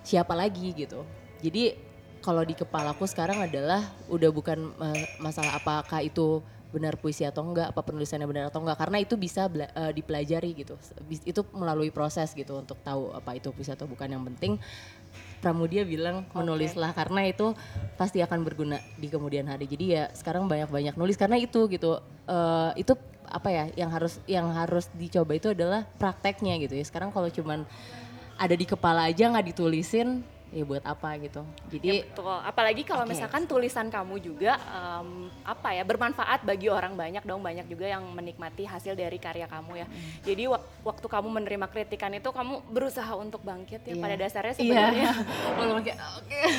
Siapa 0.04 0.36
lagi 0.36 0.76
gitu. 0.76 1.08
Jadi 1.40 1.72
kalau 2.20 2.44
di 2.44 2.52
kepalaku 2.52 3.08
sekarang 3.08 3.48
adalah 3.48 3.80
udah 4.12 4.28
bukan 4.28 4.76
eh, 4.76 5.08
masalah 5.24 5.56
apakah 5.56 6.04
itu 6.04 6.44
benar 6.68 7.00
puisi 7.00 7.24
atau 7.24 7.48
enggak, 7.48 7.72
apa 7.72 7.80
penulisannya 7.80 8.28
benar 8.28 8.52
atau 8.52 8.60
enggak, 8.60 8.76
karena 8.76 9.00
itu 9.00 9.16
bisa 9.16 9.48
eh, 9.48 9.92
dipelajari 9.96 10.52
gitu. 10.52 10.76
Itu 11.24 11.48
melalui 11.56 11.88
proses 11.88 12.36
gitu 12.36 12.60
untuk 12.60 12.76
tahu 12.84 13.08
apa 13.16 13.40
itu 13.40 13.48
puisi 13.56 13.72
atau 13.72 13.88
bukan. 13.88 14.04
Yang 14.12 14.24
penting 14.36 14.52
Pramudia 15.38 15.86
bilang 15.86 16.26
menulislah 16.34 16.90
karena 16.94 17.26
itu 17.26 17.54
pasti 17.94 18.18
akan 18.18 18.42
berguna 18.42 18.82
di 18.98 19.06
kemudian 19.06 19.46
hari. 19.46 19.70
Jadi 19.70 19.84
ya 19.94 20.04
sekarang 20.10 20.50
banyak-banyak 20.50 20.98
nulis 20.98 21.14
karena 21.14 21.38
itu 21.38 21.70
gitu. 21.70 22.02
Eh, 22.26 22.70
itu 22.82 22.92
apa 23.28 23.48
ya 23.52 23.64
yang 23.76 23.90
harus 23.92 24.18
yang 24.24 24.48
harus 24.50 24.88
dicoba 24.96 25.36
itu 25.36 25.52
adalah 25.54 25.86
prakteknya 25.98 26.58
gitu 26.62 26.74
ya. 26.74 26.84
Sekarang 26.84 27.14
kalau 27.14 27.30
cuman 27.30 27.62
ada 28.38 28.54
di 28.54 28.66
kepala 28.66 29.10
aja 29.10 29.30
nggak 29.30 29.54
ditulisin 29.54 30.22
ya 30.48 30.64
buat 30.64 30.80
apa 30.80 31.20
gitu. 31.20 31.44
Jadi 31.68 32.08
Betul. 32.08 32.38
Apalagi 32.40 32.82
kalau 32.82 33.04
Oke. 33.04 33.12
misalkan 33.12 33.44
tulisan 33.44 33.88
kamu 33.88 34.16
juga 34.16 34.56
em, 34.56 35.28
apa 35.44 35.76
ya 35.76 35.84
bermanfaat 35.84 36.40
bagi 36.40 36.68
orang 36.68 36.96
banyak 36.96 37.20
dong 37.22 37.40
banyak 37.40 37.68
juga 37.68 37.84
yang 37.84 38.00
menikmati 38.08 38.64
hasil 38.64 38.96
dari 38.96 39.16
karya 39.16 39.44
kamu 39.44 39.72
ya. 39.76 39.86
Hmm. 39.86 40.00
Jadi 40.24 40.42
wak- 40.48 40.66
waktu 40.82 41.06
kamu 41.06 41.28
menerima 41.28 41.66
kritikan 41.68 42.12
itu 42.12 42.28
kamu 42.28 42.64
berusaha 42.66 43.12
untuk 43.12 43.44
bangkit 43.44 43.84
ya. 43.84 43.92
Iya. 43.92 44.00
Pada 44.00 44.16
dasarnya 44.16 44.52
iya. 44.52 44.58
sebenarnya 44.58 45.08
Walaupun 45.58 45.78
oke. 45.84 45.92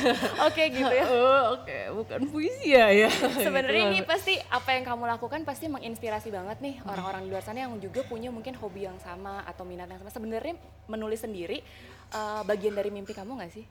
oke 0.46 0.62
gitu 0.70 0.94
ya. 0.94 1.04
Oh, 1.10 1.42
oke, 1.58 1.78
bukan 1.98 2.18
puisi 2.30 2.68
ya 2.70 2.86
ya. 2.88 3.10
Sebenarnya 3.46 3.80
Gitu. 3.80 3.92
ini 3.96 4.00
pasti 4.04 4.34
apa 4.46 4.70
yang 4.70 4.84
kamu 4.84 5.04
lakukan 5.08 5.40
pasti 5.42 5.66
menginspirasi 5.66 6.30
banget 6.30 6.62
nih 6.62 6.78
orang-orang 6.84 7.26
di 7.26 7.30
luar 7.30 7.42
sana 7.42 7.66
yang 7.66 7.74
juga 7.80 8.04
punya 8.04 8.30
mungkin 8.30 8.54
hobi 8.54 8.86
yang 8.86 8.98
sama 9.00 9.42
atau 9.42 9.66
minat 9.66 9.88
yang 9.88 9.98
sama. 9.98 10.12
Sebenarnya 10.12 10.54
menulis 10.86 11.18
sendiri 11.18 11.62
eh, 12.10 12.42
bagian 12.42 12.72
dari 12.72 12.88
mimpi 12.88 13.10
kamu 13.10 13.36
nggak 13.36 13.52
sih? 13.52 13.64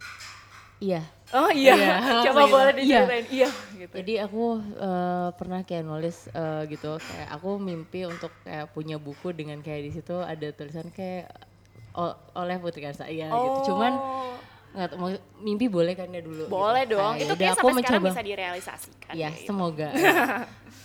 Iya. 0.80 1.04
Oh 1.32 1.52
iya, 1.52 1.76
Iya, 1.76 1.96
coba 2.26 2.42
gitu. 2.42 2.54
boleh 2.54 2.72
Iya. 2.72 2.80
diceritain. 3.04 3.26
Iya, 3.30 3.50
gitu. 3.78 3.94
Jadi 3.96 4.14
aku 4.18 4.44
eh, 4.74 5.30
pernah 5.36 5.60
kayak 5.62 5.84
nulis 5.84 6.18
eh, 6.30 6.64
gitu, 6.68 6.96
kayak 6.96 7.30
aku 7.30 7.50
mimpi 7.58 8.04
untuk 8.04 8.32
kayak 8.42 8.72
punya 8.72 8.96
buku 8.96 9.32
dengan 9.32 9.60
kayak 9.60 9.82
di 9.84 9.92
situ 9.92 10.16
ada 10.16 10.48
tulisan 10.50 10.88
kayak 10.90 11.28
oleh 12.34 12.56
Putri 12.58 12.80
Karsa, 12.82 13.06
iya 13.06 13.28
gitu. 13.28 13.60
Cuman 13.68 13.92
Oh. 13.92 14.40
nggak 14.72 14.88
tahu, 14.88 14.98
mau- 15.02 15.24
mimpi 15.38 15.68
boleh 15.68 15.94
kan 15.94 16.08
ya 16.08 16.22
dulu? 16.22 16.48
Boleh 16.48 16.86
gitu. 16.86 16.96
dong. 16.96 17.12
Nah, 17.12 17.20
itu 17.20 17.34
kayak 17.34 17.52
aku 17.52 17.60
sampai 17.60 17.74
sekarang 17.76 17.76
mencoba. 18.00 18.10
bisa 18.10 18.22
direalisasikan. 18.24 19.14
Ya, 19.14 19.30
gitu. 19.30 19.46
semoga. 19.46 19.90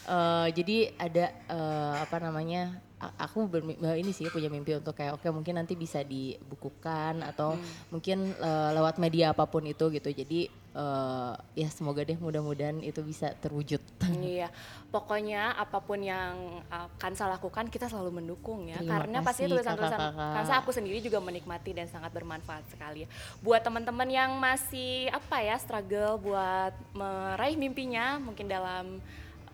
Eh, 0.05 0.49
jadi 0.53 0.77
ada 0.99 1.27
eh, 1.49 1.95
apa 1.99 2.21
namanya? 2.21 2.77
Aku 3.19 3.49
eh, 3.53 3.97
ini 4.01 4.11
sih 4.11 4.27
punya 4.29 4.49
mimpi 4.49 4.77
untuk 4.77 4.95
kayak 4.95 5.19
oke 5.21 5.27
mungkin 5.31 5.59
nanti 5.59 5.75
bisa 5.75 6.01
dibukukan 6.01 7.21
atau 7.25 7.55
Hmm. 7.55 7.65
mungkin 7.93 8.33
eh, 8.35 8.71
lewat 8.75 8.97
media 8.97 9.31
apa 9.33 9.45
pun 9.47 9.63
itu 9.65 9.91
gitu. 9.91 10.09
Jadi 10.11 10.47
eh, 10.51 11.33
ya 11.55 11.69
semoga 11.71 12.03
deh 12.03 12.19
mudah-mudahan 12.19 12.83
itu 12.83 13.01
bisa 13.03 13.31
terwujud. 13.39 13.81
Iya, 14.25 14.49
pokoknya 14.91 15.55
apa 15.55 15.79
pun 15.85 16.01
yang 16.01 16.65
uh, 16.73 16.89
Kansa 16.99 17.29
lakukan 17.29 17.69
kita 17.69 17.87
selalu 17.87 18.25
mendukung 18.25 18.67
ya. 18.67 18.81
Terima 18.81 19.05
Karena 19.05 19.19
pasti 19.21 19.43
tulisan-tulisan. 19.47 20.01
Kansa 20.17 20.55
aku 20.59 20.71
sendiri 20.73 20.99
juga 21.05 21.21
menikmati 21.21 21.71
dan 21.77 21.87
sangat 21.87 22.11
bermanfaat 22.11 22.65
sekali. 22.73 23.05
ya. 23.05 23.09
Buat 23.45 23.63
teman-teman 23.69 24.09
yang 24.09 24.35
masih 24.41 25.13
apa 25.13 25.45
ya 25.45 25.55
struggle 25.61 26.19
buat 26.19 26.73
meraih 26.97 27.55
mimpinya, 27.55 28.19
mungkin 28.19 28.49
dalam 28.49 28.99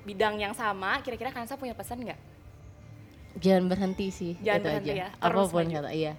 bidang 0.06 0.40
yang 0.40 0.54
sama, 0.56 1.02
kira-kira 1.04 1.28
Kansa 1.34 1.60
punya 1.60 1.76
pesan 1.76 2.00
nggak? 2.00 2.20
Jangan 3.36 3.64
berhenti 3.68 4.06
sih. 4.10 4.32
Jangan 4.40 4.58
itu 4.58 4.66
berhenti 4.66 4.90
aja. 4.90 5.02
ya, 5.04 5.08
terus 5.12 5.46
Apa 5.46 5.54
pun 5.54 5.64
maju. 5.64 5.76
kata 5.78 5.90
iya. 5.92 6.12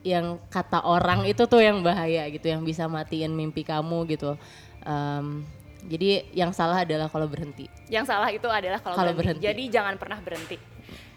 Yang 0.00 0.26
kata 0.48 0.78
orang 0.82 1.20
itu 1.24 1.42
tuh 1.44 1.60
yang 1.60 1.80
bahaya 1.80 2.24
gitu, 2.28 2.46
yang 2.48 2.62
bisa 2.62 2.84
matiin 2.84 3.32
mimpi 3.32 3.64
kamu 3.64 4.08
gitu. 4.08 4.36
Em, 4.82 5.44
jadi 5.84 6.28
yang 6.32 6.52
salah 6.52 6.84
adalah 6.84 7.08
kalau 7.08 7.24
berhenti. 7.24 7.64
Yang 7.88 8.12
salah 8.12 8.28
itu 8.28 8.44
adalah 8.44 8.80
kalau 8.80 8.96
Kalau 8.96 9.12
berhenti. 9.16 9.40
berhenti. 9.40 9.48
Jadi 9.48 9.62
jangan 9.72 9.94
pernah 9.96 10.20
berhenti. 10.20 10.56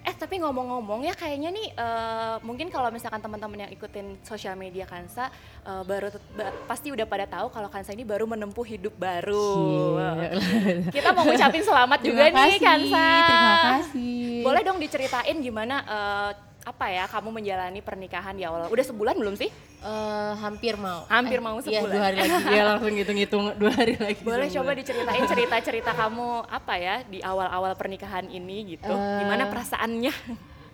Eh 0.03 0.11
tapi 0.13 0.35
ngomong-ngomong 0.35 1.07
ya 1.07 1.15
kayaknya 1.15 1.47
nih 1.47 1.67
eh, 1.71 2.35
mungkin 2.43 2.67
kalau 2.67 2.91
misalkan 2.91 3.17
teman-teman 3.17 3.63
yang 3.63 3.71
ikutin 3.71 4.19
sosial 4.21 4.51
media 4.53 4.83
Kansa 4.83 5.31
eh, 5.63 5.83
baru 5.83 6.11
ba- 6.35 6.51
pasti 6.67 6.91
udah 6.91 7.07
pada 7.07 7.23
tahu 7.23 7.47
kalau 7.47 7.71
Kansa 7.71 7.91
ini 7.91 8.03
baru 8.03 8.27
menempuh 8.27 8.67
hidup 8.67 8.91
baru. 8.93 9.47
Cie. 9.95 10.91
Kita 10.91 11.11
mau 11.11 11.23
ngucapin 11.23 11.63
selamat 11.63 11.99
juga 12.07 12.27
Terima 12.27 12.43
nih 12.43 12.51
kasih, 12.51 12.59
Kansa. 12.61 13.07
Terima 13.23 13.53
kasih. 13.63 14.43
Boleh 14.43 14.61
dong 14.61 14.77
diceritain 14.77 15.37
gimana 15.39 15.75
eh, 15.81 16.31
apa 16.63 16.85
ya 16.87 17.03
kamu 17.05 17.29
menjalani 17.29 17.79
pernikahan 17.79 18.31
di 18.33 18.47
awal? 18.47 18.71
Udah 18.71 18.85
sebulan 18.87 19.19
belum 19.19 19.35
sih? 19.35 19.51
Eh, 19.83 20.33
hampir 20.39 20.79
mau. 20.79 21.03
Hampir 21.11 21.43
mau 21.43 21.59
Iya, 21.59 21.83
sebulan. 21.83 21.91
dua 21.91 22.01
hari 22.01 22.17
lagi. 22.17 22.43
Dia 22.47 22.63
langsung 22.71 22.91
ngitung-ngitung 22.95 23.43
dua 23.59 23.71
hari 23.75 23.95
lagi. 23.99 24.21
Boleh 24.23 24.47
sebulan. 24.47 24.55
coba 24.55 24.71
diceritain 24.71 25.23
cerita-cerita 25.27 25.91
kamu 26.01 26.27
apa 26.47 26.73
ya 26.79 26.95
di 27.03 27.19
awal-awal 27.19 27.75
pernikahan 27.75 28.31
ini 28.31 28.75
gitu. 28.75 28.87
Eh, 28.87 29.19
Gimana 29.19 29.51
perasaannya? 29.51 30.13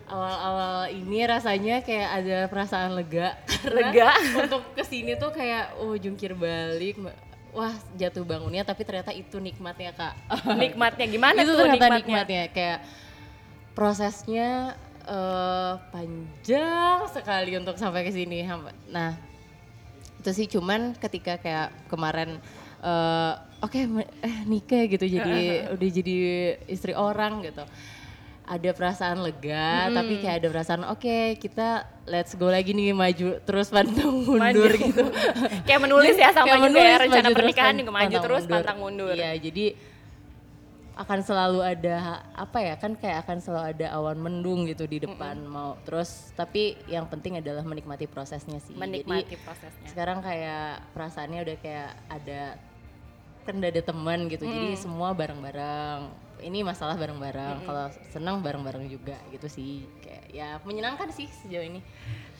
Awal-awal 0.05 0.89
ini 0.89 1.22
rasanya 1.22 1.81
kayak 1.81 2.10
ada 2.15 2.38
perasaan 2.50 2.93
lega. 2.93 3.38
Lega. 3.77 4.10
Untuk 4.41 4.62
ke 4.74 4.81
sini 4.81 5.13
tuh 5.13 5.29
kayak, 5.29 5.77
oh 5.81 5.93
jungkir 5.93 6.34
balik. 6.34 6.98
Wah 7.50 7.74
jatuh 7.93 8.22
bangunnya 8.22 8.62
tapi 8.62 8.86
ternyata 8.86 9.10
itu 9.10 9.41
nikmatnya 9.41 9.89
kak. 9.89 10.13
nikmatnya 10.53 11.05
gimana 11.05 11.41
itu 11.41 11.50
tuh 11.50 11.65
ternyata 11.65 11.98
nikmatnya? 11.98 11.98
nikmatnya 11.98 12.43
kayak 12.53 12.79
prosesnya 13.74 14.77
eh, 15.09 15.73
panjang 15.89 17.09
sekali 17.09 17.57
untuk 17.57 17.75
sampai 17.75 18.05
ke 18.05 18.13
sini. 18.13 18.45
Nah 18.93 19.17
itu 20.19 20.29
sih 20.35 20.47
cuman 20.51 20.93
ketika 20.99 21.39
kayak 21.39 21.71
kemarin 21.87 22.37
eh, 22.83 23.33
oke 23.63 23.79
me- 23.87 24.11
eh 24.19 24.37
nikah 24.45 24.83
gitu 24.87 25.05
jadi 25.07 25.39
udah 25.73 25.89
jadi 25.89 26.15
istri 26.67 26.91
orang 26.91 27.39
gitu 27.47 27.63
ada 28.49 28.69
perasaan 28.73 29.21
lega 29.21 29.93
tapi 29.93 30.25
kayak 30.25 30.41
ada 30.41 30.47
perasaan 30.49 30.81
oke 30.89 31.37
kita 31.37 31.85
let's 32.09 32.33
go 32.33 32.49
lagi 32.49 32.73
nih 32.73 32.97
maju 32.97 33.37
terus 33.45 33.69
pantang 33.69 34.25
mundur 34.25 34.73
Maju. 34.73 34.89
gitu 34.89 35.03
kayak 35.69 35.81
menulis 35.85 36.17
ya 36.17 36.33
sama 36.33 36.49
Kayak 36.49 36.57
juga 36.57 36.65
menulis, 36.73 36.89
ya 36.89 36.97
rencana 36.97 37.05
maju 37.05 37.21
terus, 37.29 37.37
pernikahan 37.37 37.73
juga 37.77 37.91
maju 37.93 38.15
terus 38.17 38.43
pantang 38.49 38.77
mundur. 38.81 39.13
Iya, 39.13 39.31
jadi 39.37 39.65
akan 41.00 41.20
selalu 41.24 41.63
ada 41.63 42.27
apa 42.36 42.60
ya 42.60 42.75
kan 42.75 42.91
kayak 43.00 43.24
akan 43.24 43.39
selalu 43.39 43.65
ada 43.72 43.88
awan 43.96 44.20
mendung 44.20 44.68
gitu 44.68 44.84
di 44.84 45.00
depan 45.00 45.39
mau. 45.48 45.79
Terus 45.88 46.36
tapi 46.36 46.75
yang 46.91 47.08
penting 47.08 47.39
adalah 47.39 47.63
menikmati 47.63 48.03
prosesnya 48.03 48.60
sih. 48.60 48.75
Menikmati 48.75 49.32
Jadi 49.32 49.39
prosesnya. 49.39 49.88
sekarang 49.88 50.20
kayak 50.20 50.84
perasaannya 50.91 51.39
udah 51.48 51.58
kayak 51.63 51.89
ada 52.12 52.41
kan 53.48 53.53
udah 53.63 53.70
ada 53.72 53.84
teman 53.84 54.20
gitu. 54.27 54.44
Jadi 54.44 54.75
semua 54.75 55.15
bareng-bareng. 55.15 56.27
Ini 56.44 56.68
masalah 56.68 57.00
bareng-bareng. 57.00 57.63
Kalau 57.63 57.88
senang 58.12 58.44
bareng-bareng 58.44 58.91
juga 58.91 59.15
gitu 59.32 59.48
sih. 59.48 59.88
Kayak 60.03 60.25
ya 60.36 60.50
menyenangkan 60.68 61.15
sih 61.15 61.32
sejauh 61.32 61.63
ini 61.63 61.79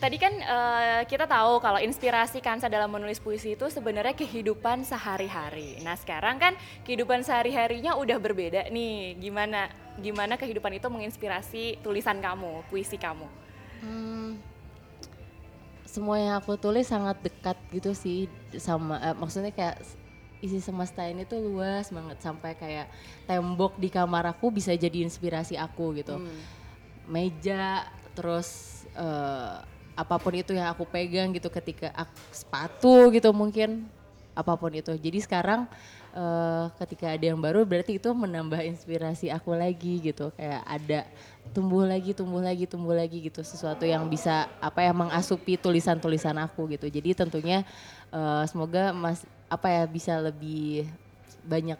Tadi 0.00 0.16
kan 0.16 0.32
eh, 0.32 1.02
kita 1.04 1.28
tahu 1.28 1.60
kalau 1.60 1.76
inspirasi 1.76 2.40
Kansa 2.40 2.72
dalam 2.72 2.88
menulis 2.88 3.20
puisi 3.20 3.52
itu 3.52 3.68
sebenarnya 3.68 4.16
kehidupan 4.16 4.80
sehari-hari. 4.80 5.76
Nah 5.84 5.92
sekarang 5.92 6.40
kan 6.40 6.56
kehidupan 6.88 7.20
sehari-harinya 7.20 8.00
udah 8.00 8.16
berbeda 8.16 8.72
nih. 8.72 9.20
Gimana 9.20 9.68
gimana 10.00 10.40
kehidupan 10.40 10.80
itu 10.80 10.88
menginspirasi 10.88 11.84
tulisan 11.84 12.16
kamu, 12.16 12.64
puisi 12.72 12.96
kamu? 12.96 13.28
Hmm, 13.84 14.40
semua 15.84 16.16
yang 16.16 16.40
aku 16.40 16.56
tulis 16.56 16.88
sangat 16.88 17.20
dekat 17.20 17.60
gitu 17.68 17.92
sih 17.92 18.24
sama 18.56 18.96
eh, 19.04 19.12
maksudnya 19.12 19.52
kayak 19.52 19.84
isi 20.40 20.64
semesta 20.64 21.04
ini 21.04 21.28
tuh 21.28 21.44
luas 21.44 21.92
banget 21.92 22.16
sampai 22.24 22.56
kayak 22.56 22.88
tembok 23.28 23.76
di 23.76 23.92
kamar 23.92 24.32
aku 24.32 24.48
bisa 24.48 24.72
jadi 24.72 25.04
inspirasi 25.04 25.60
aku 25.60 25.92
gitu. 26.00 26.16
Meja 27.04 27.84
terus 28.16 28.80
eh, 28.96 29.69
apa 29.98 30.16
pun 30.16 30.32
itu 30.32 30.54
yang 30.56 30.70
aku 30.72 30.86
pegang 30.88 31.30
gitu 31.34 31.50
ketika 31.52 31.92
ak- 31.92 32.18
sepatu 32.32 33.10
gitu 33.12 33.30
mungkin 33.34 33.86
apa 34.34 34.56
pun 34.56 34.72
itu. 34.72 34.94
Jadi 34.96 35.18
sekarang 35.20 35.66
eh, 36.14 36.64
ketika 36.80 37.12
ada 37.12 37.24
yang 37.24 37.38
baru 37.38 37.66
berarti 37.66 37.98
itu 38.00 38.10
menambah 38.14 38.62
inspirasi 38.64 39.28
aku 39.28 39.52
lagi 39.52 40.00
gitu. 40.00 40.32
Kayak 40.38 40.62
ada 40.64 41.00
tumbuh 41.50 41.84
lagi, 41.84 42.14
tumbuh 42.14 42.40
lagi, 42.40 42.64
tumbuh 42.64 42.94
lagi 42.94 43.18
gitu. 43.20 43.42
Sesuatu 43.42 43.84
yang 43.84 44.06
bisa 44.06 44.48
apa 44.62 44.80
ya 44.80 44.92
mengasupi 44.94 45.58
tulisan-tulisan 45.58 46.38
aku 46.40 46.70
gitu. 46.72 46.86
Jadi 46.88 47.12
tentunya 47.12 47.66
eh, 48.14 48.44
semoga 48.48 48.94
Mas 48.94 49.26
apa 49.50 49.66
ya 49.68 49.84
bisa 49.84 50.14
lebih 50.22 50.86
banyak 51.44 51.78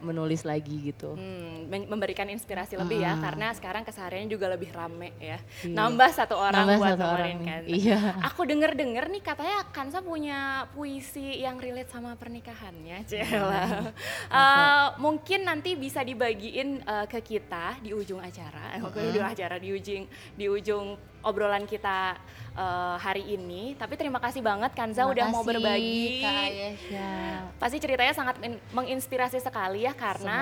menulis 0.00 0.42
lagi 0.42 0.78
gitu. 0.84 1.12
Hmm, 1.12 1.66
memberikan 1.86 2.26
inspirasi 2.26 2.74
lebih 2.74 2.98
ya 2.98 3.12
Ah. 3.12 3.20
karena 3.20 3.50
sekarang 3.50 3.82
kesehariannya 3.82 4.26
juga 4.26 4.46
lebih 4.46 4.70
rame 4.70 5.10
ya. 5.18 5.38
Iya. 5.60 5.68
Nambah 5.68 6.10
satu 6.10 6.34
orang 6.34 6.64
Nambah 6.64 6.78
buat 6.78 6.90
satu 6.94 7.06
orang. 7.08 7.38
kan. 7.40 7.62
Iya. 7.64 7.98
Aku 8.24 8.42
denger-denger 8.42 9.04
nih 9.08 9.22
katanya 9.22 9.58
Kansa 9.68 9.98
punya 9.98 10.38
puisi 10.72 11.38
yang 11.38 11.56
relate 11.56 11.88
sama 11.88 12.14
pernikahannya, 12.14 13.02
Cela. 13.04 13.90
Eh, 14.28 14.86
mungkin 14.98 15.42
nanti 15.42 15.74
bisa 15.74 16.00
dibagiin 16.00 16.80
eh, 16.80 17.06
ke 17.06 17.18
kita 17.20 17.78
di 17.78 17.90
ujung 17.90 18.18
acara, 18.18 18.76
di 18.76 19.02
ujung 19.04 19.24
acara 19.24 19.56
di 19.56 19.68
ujung 19.70 20.04
di 20.34 20.46
ujung 20.46 20.86
obrolan 21.20 21.64
kita 21.64 22.14
eh, 22.58 22.96
hari 22.98 23.22
ini. 23.30 23.72
Tapi 23.72 23.94
terima 23.94 24.18
kasih 24.18 24.42
banget 24.42 24.74
Kanza 24.74 25.06
udah 25.06 25.30
mau 25.30 25.40
Makasih, 25.40 25.48
berbagi. 25.48 26.02
Kak 26.18 26.34
Ayesha. 26.42 27.12
Pasti 27.56 27.78
ceritanya 27.78 28.10
sangat 28.12 28.36
in- 28.42 28.58
menginspirasi 28.70 29.38
sekali 29.38 29.86
ya 29.86 29.94
karena 29.94 30.38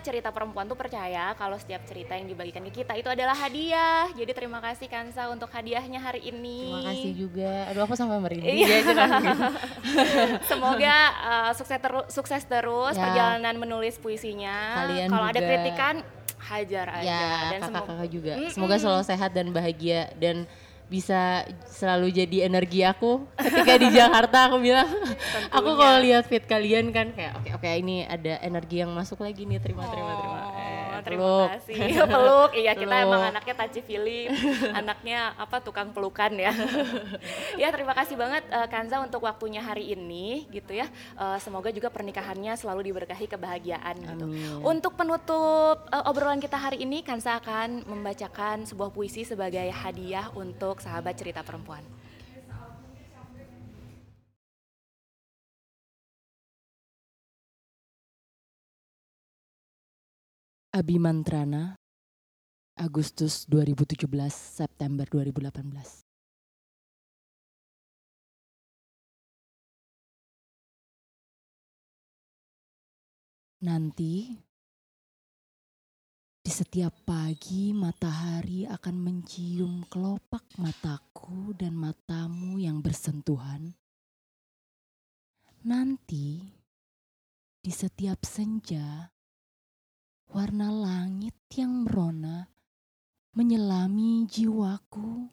cerita 0.00 0.32
perempuan 0.32 0.64
tuh 0.64 0.74
percaya 0.74 1.36
kalau 1.36 1.54
setiap 1.54 1.84
cerita 1.84 2.16
yang 2.16 2.24
dibagikan 2.24 2.64
ke 2.64 2.80
kita 2.80 2.96
itu 2.96 3.06
adalah 3.06 3.36
hadiah. 3.36 4.08
Jadi 4.10 4.32
terima 4.32 4.58
kasih 4.58 4.88
Kansa 4.88 5.28
untuk 5.28 5.48
hadiahnya 5.48 6.00
hari 6.00 6.24
ini. 6.26 6.72
Terima 6.72 6.88
kasih 6.88 7.12
juga. 7.14 7.52
Aduh 7.68 7.82
aku 7.84 7.94
sampai 7.94 8.16
merinding 8.16 8.56
Iya. 8.56 8.66
ya 8.66 8.78
gitu. 8.80 9.04
Semoga 10.50 10.96
uh, 11.20 11.50
sukses 11.52 11.78
terus 11.78 12.04
sukses 12.08 12.42
terus 12.42 12.94
Ya. 12.94 13.02
perjalanan 13.02 13.54
menulis 13.56 13.96
puisinya. 13.96 14.86
Kalau 15.06 15.26
ada 15.26 15.40
kritikan 15.40 15.94
hajar 16.40 16.86
aja 16.90 17.04
Ya 17.04 17.28
dan 17.50 17.60
semoga 17.62 17.84
kakak-kakak 17.84 18.08
juga. 18.10 18.32
Mm-mm. 18.34 18.50
Semoga 18.50 18.74
selalu 18.76 19.02
sehat 19.04 19.30
dan 19.30 19.46
bahagia 19.50 20.08
dan 20.16 20.48
bisa 20.90 21.46
selalu 21.70 22.10
jadi 22.10 22.50
energi 22.50 22.82
aku. 22.82 23.22
Ketika 23.38 23.78
di 23.78 23.88
Jakarta 23.94 24.50
aku 24.50 24.58
bilang 24.58 24.90
aku 25.54 25.70
kalau 25.78 26.02
lihat 26.02 26.26
feed 26.26 26.44
kalian 26.50 26.90
kan 26.90 27.14
kayak 27.14 27.38
oke 27.38 27.48
oke 27.62 27.68
ini 27.70 28.02
ada 28.02 28.42
energi 28.42 28.82
yang 28.82 28.90
masuk 28.90 29.22
lagi 29.22 29.46
nih 29.46 29.62
terima 29.62 29.86
terima 29.86 30.12
terima 30.18 30.38
Eh, 31.00 31.04
terima 31.04 31.24
peluk. 31.24 31.48
kasih. 31.56 31.76
Peluk. 32.12 32.50
Iya, 32.52 32.72
kita 32.76 32.94
Peluk. 32.94 33.08
emang 33.08 33.22
anaknya 33.32 33.54
Taci 33.56 33.80
Philip, 33.80 34.28
anaknya 34.80 35.18
apa 35.40 35.56
tukang 35.64 35.88
pelukan 35.96 36.32
ya. 36.36 36.52
ya, 37.56 37.68
terima 37.72 37.96
kasih 37.96 38.20
banget 38.20 38.44
eh, 38.52 38.68
Kanza 38.68 39.00
untuk 39.00 39.24
waktunya 39.24 39.64
hari 39.64 39.96
ini 39.96 40.46
gitu 40.52 40.76
ya. 40.76 40.86
Eh, 41.16 41.38
semoga 41.40 41.72
juga 41.72 41.88
pernikahannya 41.88 42.52
selalu 42.60 42.92
diberkahi 42.92 43.26
kebahagiaan 43.26 43.96
gitu. 43.96 44.24
Amin. 44.28 44.60
Untuk 44.60 44.94
penutup 44.94 45.88
eh, 45.88 46.08
obrolan 46.08 46.38
kita 46.38 46.60
hari 46.60 46.84
ini, 46.84 47.00
Kanza 47.00 47.40
akan 47.40 47.88
membacakan 47.88 48.68
sebuah 48.68 48.92
puisi 48.92 49.24
sebagai 49.24 49.66
hadiah 49.72 50.28
untuk 50.36 50.84
sahabat 50.84 51.16
cerita 51.16 51.40
perempuan. 51.40 51.82
Abimantrana 60.80 61.76
Agustus 62.80 63.44
2017 63.52 64.08
September 64.32 65.04
2018 65.04 65.60
Nanti 73.60 74.32
di 76.40 76.48
setiap 76.48 76.96
pagi 77.04 77.76
matahari 77.76 78.64
akan 78.64 78.96
mencium 79.04 79.84
kelopak 79.84 80.48
mataku 80.56 81.52
dan 81.60 81.76
matamu 81.76 82.56
yang 82.56 82.80
bersentuhan. 82.80 83.76
Nanti 85.60 86.40
di 87.60 87.68
setiap 87.68 88.24
senja 88.24 89.12
warna 90.30 90.70
langit 90.70 91.34
yang 91.58 91.82
merona 91.82 92.46
menyelami 93.34 94.30
jiwaku 94.30 95.26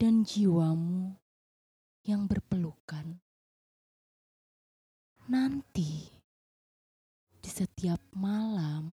dan 0.00 0.24
jiwamu 0.24 1.12
yang 2.08 2.24
berpelukan. 2.24 3.20
Nanti, 5.28 6.08
di 7.44 7.50
setiap 7.52 8.00
malam, 8.16 8.88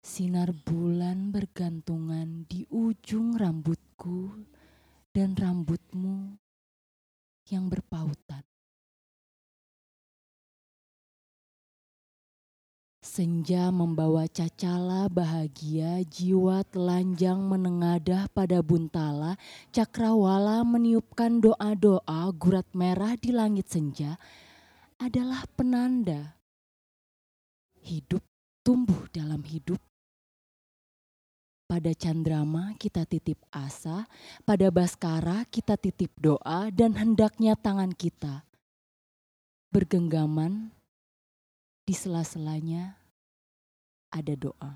sinar 0.00 0.48
bulan 0.64 1.28
bergantungan 1.28 2.48
di 2.48 2.64
ujung 2.72 3.36
rambutku 3.36 4.32
dan 5.12 5.36
rambutmu 5.36 6.40
yang 7.52 7.68
berpautan. 7.68 8.55
Senja 13.16 13.72
membawa 13.72 14.28
cacala 14.28 15.08
bahagia, 15.08 16.04
jiwa 16.04 16.60
telanjang 16.68 17.40
menengadah 17.48 18.28
pada 18.28 18.60
buntala, 18.60 19.40
cakrawala 19.72 20.60
meniupkan 20.68 21.40
doa-doa, 21.40 22.28
gurat 22.36 22.68
merah 22.76 23.16
di 23.16 23.32
langit 23.32 23.72
senja 23.72 24.20
adalah 25.00 25.48
penanda 25.56 26.36
hidup 27.80 28.20
tumbuh 28.60 29.08
dalam 29.08 29.40
hidup. 29.48 29.80
Pada 31.72 31.96
candrama 31.96 32.76
kita 32.76 33.08
titip 33.08 33.40
asa, 33.48 34.04
pada 34.44 34.68
baskara 34.68 35.48
kita 35.48 35.80
titip 35.80 36.12
doa 36.20 36.68
dan 36.68 36.92
hendaknya 36.92 37.56
tangan 37.56 37.96
kita 37.96 38.44
bergenggaman 39.72 40.68
di 41.88 41.96
sela-selanya 41.96 43.05
ada 44.16 44.32
doa. 44.32 44.72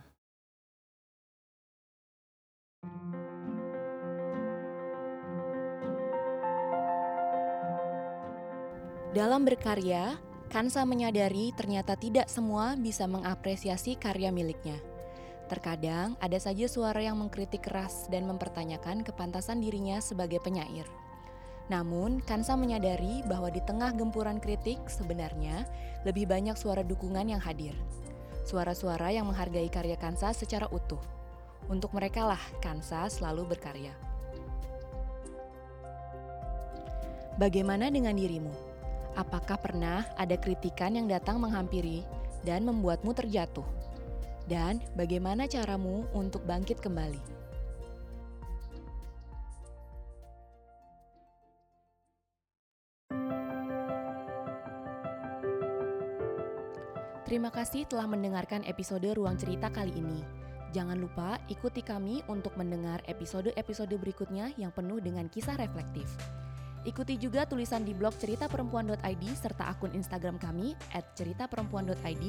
Dalam 9.10 9.42
berkarya, 9.42 10.20
Kansa 10.50 10.82
menyadari 10.86 11.50
ternyata 11.54 11.94
tidak 11.98 12.26
semua 12.30 12.78
bisa 12.78 13.06
mengapresiasi 13.06 13.98
karya 13.98 14.30
miliknya. 14.30 14.78
Terkadang 15.50 16.14
ada 16.22 16.38
saja 16.38 16.70
suara 16.70 17.02
yang 17.02 17.18
mengkritik 17.18 17.66
keras 17.66 18.06
dan 18.06 18.26
mempertanyakan 18.30 19.02
kepantasan 19.02 19.58
dirinya 19.58 19.98
sebagai 19.98 20.38
penyair. 20.38 20.86
Namun, 21.70 22.22
Kansa 22.22 22.54
menyadari 22.54 23.22
bahwa 23.26 23.50
di 23.50 23.62
tengah 23.62 23.94
gempuran 23.94 24.38
kritik 24.42 24.78
sebenarnya 24.90 25.66
lebih 26.02 26.26
banyak 26.30 26.54
suara 26.58 26.82
dukungan 26.82 27.30
yang 27.30 27.42
hadir. 27.42 27.74
Suara-suara 28.44 29.12
yang 29.12 29.28
menghargai 29.28 29.68
karya 29.68 29.96
Kansa 29.96 30.32
secara 30.32 30.66
utuh. 30.68 31.00
Untuk 31.70 31.94
mereka 31.94 32.26
lah 32.26 32.40
Kansa 32.60 33.06
selalu 33.06 33.54
berkarya. 33.56 33.94
Bagaimana 37.40 37.88
dengan 37.88 38.12
dirimu? 38.12 38.52
Apakah 39.16 39.56
pernah 39.56 40.04
ada 40.20 40.36
kritikan 40.36 40.92
yang 40.92 41.08
datang 41.08 41.40
menghampiri 41.40 42.04
dan 42.44 42.68
membuatmu 42.68 43.16
terjatuh? 43.16 43.66
Dan 44.44 44.82
bagaimana 44.98 45.46
caramu 45.46 46.04
untuk 46.12 46.42
bangkit 46.44 46.82
kembali? 46.82 47.39
Terima 57.30 57.46
kasih 57.46 57.86
telah 57.86 58.10
mendengarkan 58.10 58.66
episode 58.66 59.06
Ruang 59.06 59.38
Cerita 59.38 59.70
kali 59.70 59.94
ini. 59.94 60.18
Jangan 60.74 60.98
lupa 60.98 61.38
ikuti 61.46 61.78
kami 61.78 62.26
untuk 62.26 62.50
mendengar 62.58 63.06
episode-episode 63.06 63.94
berikutnya 64.02 64.50
yang 64.58 64.74
penuh 64.74 64.98
dengan 64.98 65.30
kisah 65.30 65.54
reflektif. 65.54 66.10
Ikuti 66.82 67.14
juga 67.22 67.46
tulisan 67.46 67.86
di 67.86 67.94
blog 67.94 68.18
ceritaperempuan.id 68.18 69.24
serta 69.38 69.70
akun 69.70 69.94
Instagram 69.94 70.42
kami 70.42 70.74
@ceritaperempuan.id 70.90 72.24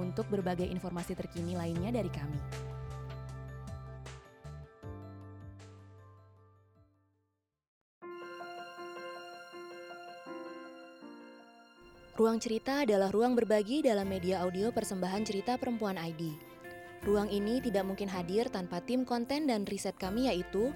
untuk 0.00 0.24
berbagai 0.32 0.72
informasi 0.72 1.12
terkini 1.12 1.60
lainnya 1.60 2.00
dari 2.00 2.08
kami. 2.08 2.69
Ruang 12.20 12.36
Cerita 12.36 12.84
adalah 12.84 13.08
ruang 13.08 13.32
berbagi 13.32 13.80
dalam 13.80 14.04
media 14.04 14.44
audio 14.44 14.68
persembahan 14.68 15.24
cerita 15.24 15.56
perempuan 15.56 15.96
ID. 15.96 16.36
Ruang 17.08 17.32
ini 17.32 17.64
tidak 17.64 17.88
mungkin 17.88 18.12
hadir 18.12 18.52
tanpa 18.52 18.84
tim 18.84 19.08
konten 19.08 19.48
dan 19.48 19.64
riset 19.64 19.96
kami 19.96 20.28
yaitu 20.28 20.68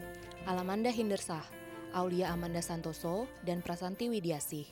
Alamanda 0.48 0.88
Hindersah, 0.88 1.44
Aulia 1.92 2.32
Amanda 2.32 2.64
Santoso, 2.64 3.28
dan 3.44 3.60
Prasanti 3.60 4.08
Widiasih. 4.08 4.64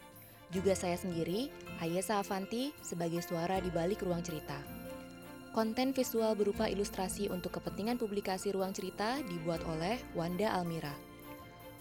Juga 0.48 0.72
saya 0.72 0.96
sendiri, 0.96 1.52
Ayesa 1.84 2.24
Avanti, 2.24 2.72
sebagai 2.80 3.20
suara 3.20 3.60
di 3.60 3.68
balik 3.68 4.00
ruang 4.00 4.24
cerita. 4.24 4.56
Konten 5.52 5.92
visual 5.92 6.32
berupa 6.32 6.72
ilustrasi 6.72 7.28
untuk 7.28 7.52
kepentingan 7.60 8.00
publikasi 8.00 8.48
ruang 8.48 8.72
cerita 8.72 9.20
dibuat 9.28 9.60
oleh 9.68 10.00
Wanda 10.16 10.48
Almira. 10.56 11.11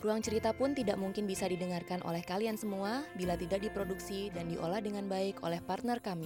Ruang 0.01 0.17
cerita 0.25 0.49
pun 0.49 0.73
tidak 0.73 0.97
mungkin 0.97 1.29
bisa 1.29 1.45
didengarkan 1.45 2.01
oleh 2.01 2.25
kalian 2.25 2.57
semua 2.57 3.05
bila 3.13 3.37
tidak 3.37 3.61
diproduksi 3.61 4.33
dan 4.33 4.49
diolah 4.49 4.81
dengan 4.81 5.05
baik 5.05 5.45
oleh 5.45 5.61
partner 5.61 6.01
kami, 6.01 6.25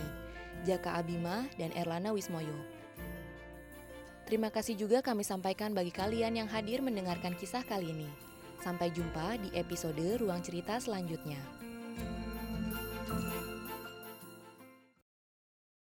Jaka 0.64 0.96
Abima 0.96 1.44
dan 1.60 1.76
Erlana 1.76 2.16
Wismoyo. 2.16 2.56
Terima 4.24 4.48
kasih 4.48 4.80
juga 4.80 5.04
kami 5.04 5.28
sampaikan 5.28 5.76
bagi 5.76 5.92
kalian 5.92 6.40
yang 6.40 6.48
hadir 6.48 6.80
mendengarkan 6.80 7.36
kisah 7.36 7.68
kali 7.68 7.92
ini. 7.92 8.08
Sampai 8.64 8.96
jumpa 8.96 9.44
di 9.44 9.52
episode 9.60 10.24
Ruang 10.24 10.40
Cerita 10.40 10.80
selanjutnya. 10.80 11.55